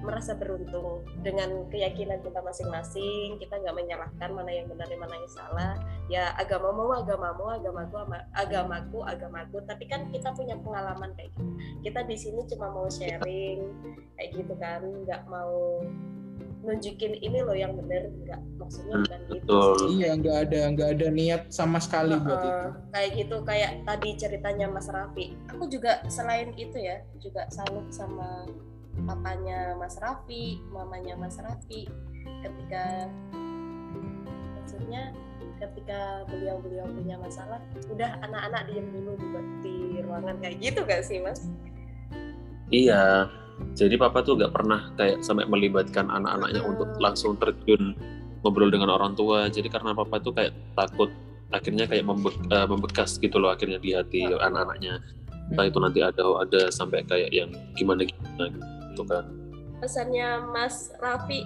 merasa 0.00 0.32
beruntung 0.32 1.04
dengan 1.20 1.68
keyakinan 1.68 2.24
kita 2.24 2.40
masing-masing 2.40 3.36
kita 3.36 3.60
nggak 3.60 3.76
menyalahkan 3.76 4.30
mana 4.32 4.48
yang 4.48 4.64
benar 4.64 4.88
dan 4.88 4.96
mana 4.96 5.12
yang 5.12 5.28
salah. 5.28 5.72
Ya 6.08 6.32
agamamu 6.40 6.88
agamamu 6.96 7.44
agamaku 7.52 7.94
ama- 8.00 8.26
agamaku 8.32 8.98
agamaku. 9.04 9.56
Tapi 9.68 9.84
kan 9.86 10.08
kita 10.08 10.32
punya 10.32 10.56
pengalaman 10.56 11.12
kayak 11.14 11.36
gitu. 11.36 11.52
Kita 11.84 12.00
di 12.08 12.16
sini 12.16 12.40
cuma 12.48 12.72
mau 12.72 12.88
sharing 12.88 13.60
kayak 14.16 14.30
gitu 14.32 14.54
kan 14.56 14.80
nggak 15.04 15.22
mau 15.28 15.84
nunjukin 16.60 17.16
ini 17.24 17.40
loh 17.40 17.56
yang 17.56 17.72
benar 17.72 18.12
nggak 18.12 18.40
maksudnya 18.60 19.00
bukan 19.00 19.20
gitu 19.24 19.34
betul. 19.40 19.72
sih. 19.80 19.88
Iya 19.96 20.10
nggak 20.20 20.36
ada 20.48 20.60
nggak 20.76 20.90
ada 20.98 21.06
niat 21.08 21.42
sama 21.48 21.78
sekali 21.80 22.14
buat 22.20 22.40
Heeh, 22.40 22.52
itu. 22.52 22.68
kayak 22.92 23.10
gitu 23.16 23.36
kayak 23.48 23.70
tadi 23.88 24.08
ceritanya 24.20 24.66
Mas 24.68 24.88
Raffi 24.92 25.32
aku 25.48 25.64
juga 25.72 26.04
selain 26.12 26.52
itu 26.60 26.76
ya 26.76 27.00
juga 27.16 27.48
salut 27.48 27.88
sama 27.88 28.44
papanya 29.08 29.72
Mas 29.80 29.96
Raffi 29.96 30.60
mamanya 30.68 31.16
Mas 31.16 31.40
Raffi 31.40 31.88
ketika 32.44 33.08
maksudnya 34.60 35.16
ketika 35.60 36.24
beliau-beliau 36.28 36.88
punya 36.88 37.16
masalah 37.20 37.60
udah 37.92 38.16
anak-anak 38.24 38.68
diem 38.72 38.88
dulu 38.96 39.12
di, 39.20 39.28
di 39.64 39.74
ruangan 40.00 40.40
kayak 40.40 40.56
gitu 40.60 40.80
gak 40.88 41.04
sih 41.04 41.20
Mas? 41.20 41.44
Iya. 42.72 43.28
Jadi 43.74 43.94
papa 43.96 44.20
tuh 44.20 44.36
nggak 44.36 44.52
pernah 44.52 44.92
kayak 44.98 45.24
sampai 45.24 45.48
melibatkan 45.48 46.10
anak-anaknya 46.10 46.62
untuk 46.66 46.88
langsung 47.00 47.38
terjun 47.40 47.96
ngobrol 48.44 48.68
dengan 48.68 48.92
orang 48.92 49.16
tua. 49.16 49.48
Jadi 49.48 49.68
karena 49.68 49.96
papa 49.96 50.20
tuh 50.20 50.34
kayak 50.36 50.52
takut 50.76 51.08
akhirnya 51.50 51.86
kayak 51.86 52.06
membe- 52.06 52.36
eh, 52.50 52.66
membekas 52.66 53.18
gitu 53.18 53.36
loh 53.40 53.50
akhirnya 53.50 53.82
di 53.82 53.96
hati 53.96 54.26
Mm-mm. 54.26 54.40
anak-anaknya. 54.40 55.00
Entah 55.50 55.66
itu 55.66 55.78
nanti 55.82 56.00
ada 56.04 56.22
ada 56.38 56.70
sampai 56.70 57.02
kayak 57.06 57.30
yang 57.34 57.50
gimana 57.74 58.06
gimana 58.06 58.44
gitu 58.94 59.02
kan. 59.08 59.24
Pesannya 59.80 60.44
Mas 60.52 60.92
Raffi 61.00 61.42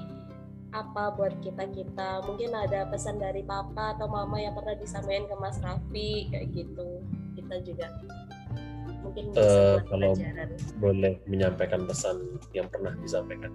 apa 0.75 1.15
buat 1.15 1.39
kita 1.39 1.71
kita 1.71 2.27
mungkin 2.27 2.51
ada 2.51 2.91
pesan 2.91 3.23
dari 3.23 3.47
papa 3.47 3.95
atau 3.95 4.11
mama 4.11 4.43
yang 4.43 4.59
pernah 4.59 4.75
disampaikan 4.75 5.31
ke 5.31 5.35
Mas 5.39 5.63
Raffi 5.63 6.27
kayak 6.35 6.51
gitu 6.51 6.99
kita 7.39 7.63
juga 7.63 7.87
mungkin 9.15 9.31
buat 9.31 9.87
kalau- 9.87 10.17
pelajaran 10.19 10.49
boleh 10.83 11.13
menyampaikan 11.31 11.87
pesan 11.87 12.17
yang 12.51 12.67
pernah 12.67 12.91
disampaikan. 12.99 13.55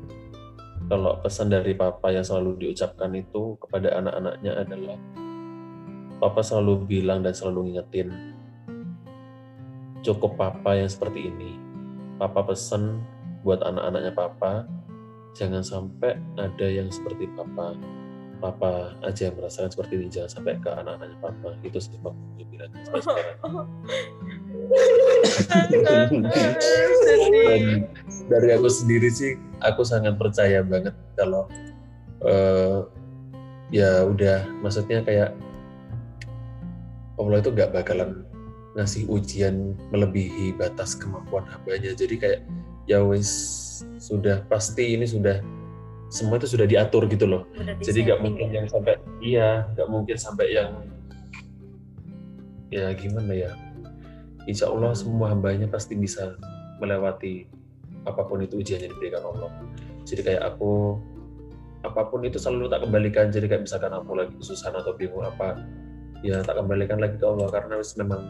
Kalau 0.88 1.20
pesan 1.22 1.52
dari 1.52 1.76
papa 1.76 2.10
yang 2.10 2.24
selalu 2.24 2.66
diucapkan 2.66 3.12
itu 3.14 3.60
kepada 3.60 4.00
anak-anaknya 4.00 4.52
adalah 4.58 4.98
papa 6.18 6.42
selalu 6.42 6.88
bilang 6.88 7.22
dan 7.22 7.36
selalu 7.36 7.70
ngingetin 7.70 8.10
cukup 10.02 10.40
papa 10.40 10.80
yang 10.80 10.88
seperti 10.90 11.28
ini. 11.30 11.60
Papa 12.16 12.48
pesan 12.48 13.04
buat 13.44 13.60
anak-anaknya 13.64 14.16
papa 14.16 14.66
jangan 15.36 15.62
sampai 15.62 16.18
ada 16.40 16.68
yang 16.68 16.88
seperti 16.90 17.28
papa. 17.36 17.76
Papa 18.40 18.96
aja 19.04 19.28
yang 19.28 19.36
merasakan 19.36 19.68
seperti 19.68 20.00
ini 20.00 20.08
jangan 20.08 20.32
sampai 20.32 20.56
ke 20.64 20.72
anak-anaknya 20.72 21.18
papa. 21.20 21.50
Itu 21.60 21.78
papa 22.00 22.16
bilang 22.48 22.72
sampai 22.88 23.02
sekarang. 23.04 23.38
Dan 25.48 26.28
dari 28.30 28.48
aku 28.54 28.68
sendiri 28.68 29.10
sih, 29.10 29.40
aku 29.64 29.86
sangat 29.86 30.20
percaya 30.20 30.64
banget 30.64 30.94
kalau 31.16 31.48
eh, 32.26 32.80
ya 33.70 34.06
udah, 34.06 34.46
maksudnya 34.64 35.06
kayak 35.06 35.32
Allah 37.20 37.44
itu 37.44 37.52
nggak 37.52 37.76
bakalan 37.76 38.24
ngasih 38.80 39.04
ujian 39.12 39.76
melebihi 39.92 40.56
batas 40.56 40.96
kemampuan 40.96 41.44
hambanya. 41.52 41.92
Jadi 41.92 42.16
kayak 42.16 42.40
ya 42.88 43.04
wis 43.04 43.30
sudah 44.00 44.42
pasti 44.48 44.96
ini 44.96 45.06
sudah 45.06 45.44
semua 46.10 46.42
itu 46.42 46.50
sudah 46.50 46.66
diatur 46.66 47.06
gitu 47.06 47.30
loh. 47.30 47.46
Udah 47.60 47.76
Jadi 47.84 48.08
nggak 48.08 48.20
mungkin 48.24 48.48
ya. 48.50 48.54
yang 48.62 48.68
sampai 48.72 48.94
iya, 49.22 49.50
nggak 49.76 49.90
mungkin 49.92 50.18
sampai 50.18 50.48
yang 50.56 50.72
ya 52.74 52.94
gimana 52.98 53.34
ya. 53.34 53.52
Insya 54.50 54.66
Allah 54.74 54.98
semua 54.98 55.30
hambanya 55.30 55.70
pasti 55.70 55.94
bisa 55.94 56.34
melewati 56.82 57.46
apa 58.10 58.26
pun 58.26 58.42
itu 58.42 58.58
ujian 58.58 58.82
yang 58.82 58.90
diberikan 58.98 59.22
Allah. 59.22 59.54
Jadi 60.10 60.26
kayak 60.26 60.42
aku 60.42 60.98
apa 61.86 62.10
pun 62.10 62.26
itu 62.26 62.42
selalu 62.42 62.66
tak 62.66 62.82
kembalikan. 62.82 63.30
Jadi 63.30 63.46
kayak 63.46 63.70
misalkan 63.70 63.94
aku 63.94 64.18
lagi 64.18 64.34
kesusahan 64.42 64.82
atau 64.82 64.98
bingung 64.98 65.22
apa, 65.22 65.62
ya 66.26 66.42
tak 66.42 66.58
kembalikan 66.58 66.98
lagi 66.98 67.22
ke 67.22 67.26
Allah 67.30 67.48
karena 67.54 67.78
memang 67.78 68.22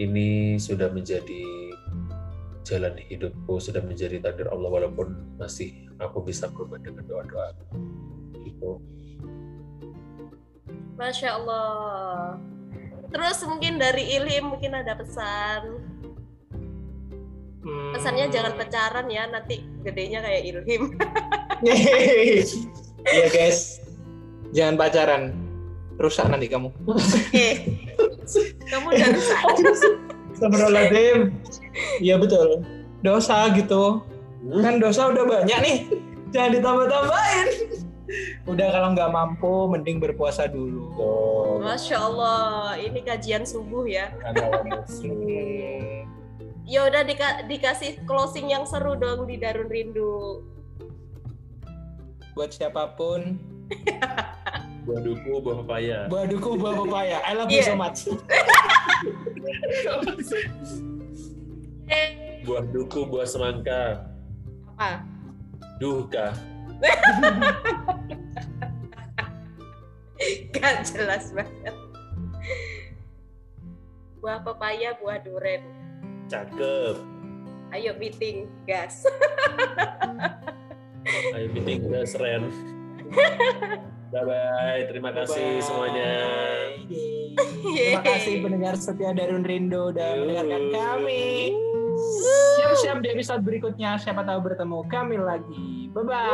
ini 0.00 0.56
sudah 0.56 0.88
menjadi 0.88 1.44
jalan 2.64 2.96
hidupku, 2.96 3.60
sudah 3.60 3.84
menjadi 3.84 4.18
takdir 4.24 4.48
Allah 4.48 4.72
walaupun 4.72 5.36
masih 5.36 5.86
aku 6.00 6.24
bisa 6.24 6.48
berubah 6.48 6.80
dengan 6.80 7.04
doa-doa. 7.04 7.52
Gitu. 8.40 8.80
Masya 10.96 11.36
Allah 11.36 12.40
terus 13.16 13.40
mungkin 13.48 13.80
dari 13.80 14.04
Ilham 14.12 14.52
mungkin 14.52 14.76
ada 14.76 14.92
pesan 14.92 15.80
Hmm. 17.66 17.90
pesannya 17.90 18.30
jangan 18.30 18.54
pacaran 18.54 19.10
ya 19.10 19.26
nanti 19.26 19.58
gedenya 19.82 20.22
kayak 20.22 20.42
Ilham 20.44 20.94
Iya 23.06 23.26
guys, 23.30 23.78
jangan 24.50 24.74
pacaran, 24.76 25.22
rusak 25.96 26.26
nanti 26.26 26.46
kamu. 26.46 26.70
oke 26.86 27.48
kamu 28.66 28.86
udah 28.86 29.08
rusak 29.14 29.40
Astagfirullahaladzim. 30.36 31.32
Iya 31.98 32.20
betul. 32.20 32.60
Dosa 33.00 33.48
gitu. 33.56 34.04
Kan 34.60 34.78
dosa 34.78 35.08
udah 35.08 35.24
banyak 35.24 35.58
nih. 35.64 35.76
Jangan 36.28 36.50
ditambah-tambahin. 36.60 37.46
Udah 38.44 38.68
kalau 38.68 38.88
nggak 38.92 39.10
mampu, 39.10 39.66
mending 39.66 39.98
berpuasa 39.98 40.46
dulu. 40.46 40.86
Oh, 40.94 41.58
Masya 41.58 41.98
Allah 41.98 42.40
ini 42.76 43.00
kajian 43.00 43.42
subuh 43.42 43.82
ya 43.82 44.10
ya 46.66 46.82
udah 46.82 47.02
dika- 47.02 47.46
dikasih 47.46 48.02
closing 48.04 48.46
yang 48.48 48.62
seru 48.62 48.94
dong 48.94 49.24
di 49.24 49.36
Darun 49.36 49.66
Rindu 49.66 50.42
Buat 52.34 52.52
siapa 52.52 52.92
pun, 52.92 53.38
Buah 54.84 55.00
duku, 55.00 55.40
buah 55.40 55.56
pepaya. 55.64 55.98
buah 56.06 56.26
duku, 56.26 56.54
buah 56.54 56.74
pepaya. 56.76 57.18
I 57.22 57.32
love 57.32 57.48
you 57.48 57.58
Iya. 57.58 57.66
so 57.66 57.74
much. 57.74 58.06
Buah 62.44 62.62
duku, 62.68 63.00
buah 63.04 63.26
semangka. 63.26 64.06
apa 64.76 65.02
Duka. 65.80 66.36
gak 70.56 70.76
jelas 70.88 71.30
banget 71.32 71.74
buah 74.18 74.42
pepaya 74.42 74.98
buah 74.98 75.22
duren 75.22 75.62
Cakep. 76.26 76.98
ayo 77.70 77.94
meeting 78.00 78.50
gas 78.66 79.04
Ayo 81.06 81.46
meeting 81.54 81.86
best 81.86 82.18
friend. 82.18 82.50
Bye 84.10 84.24
bye. 84.26 84.82
Terima 84.90 85.14
kasih 85.14 85.58
Bye. 85.58 85.62
semuanya. 85.62 86.12
Terima 87.62 88.02
kasih 88.02 88.42
pendengar 88.42 88.74
setia 88.74 89.14
Darun 89.14 89.46
Rindo 89.46 89.94
udah 89.94 90.10
mendengarkan 90.18 90.62
kami. 90.74 91.54
Siap-siap 92.60 93.00
di 93.02 93.08
episode 93.12 93.42
berikutnya. 93.42 93.96
Siapa 93.96 94.22
tahu 94.22 94.40
bertemu 94.52 94.78
kami 94.88 95.16
lagi. 95.20 95.88
Bye-bye. 95.92 96.30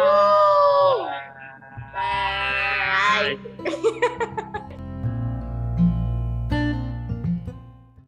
Bye. 1.93 3.37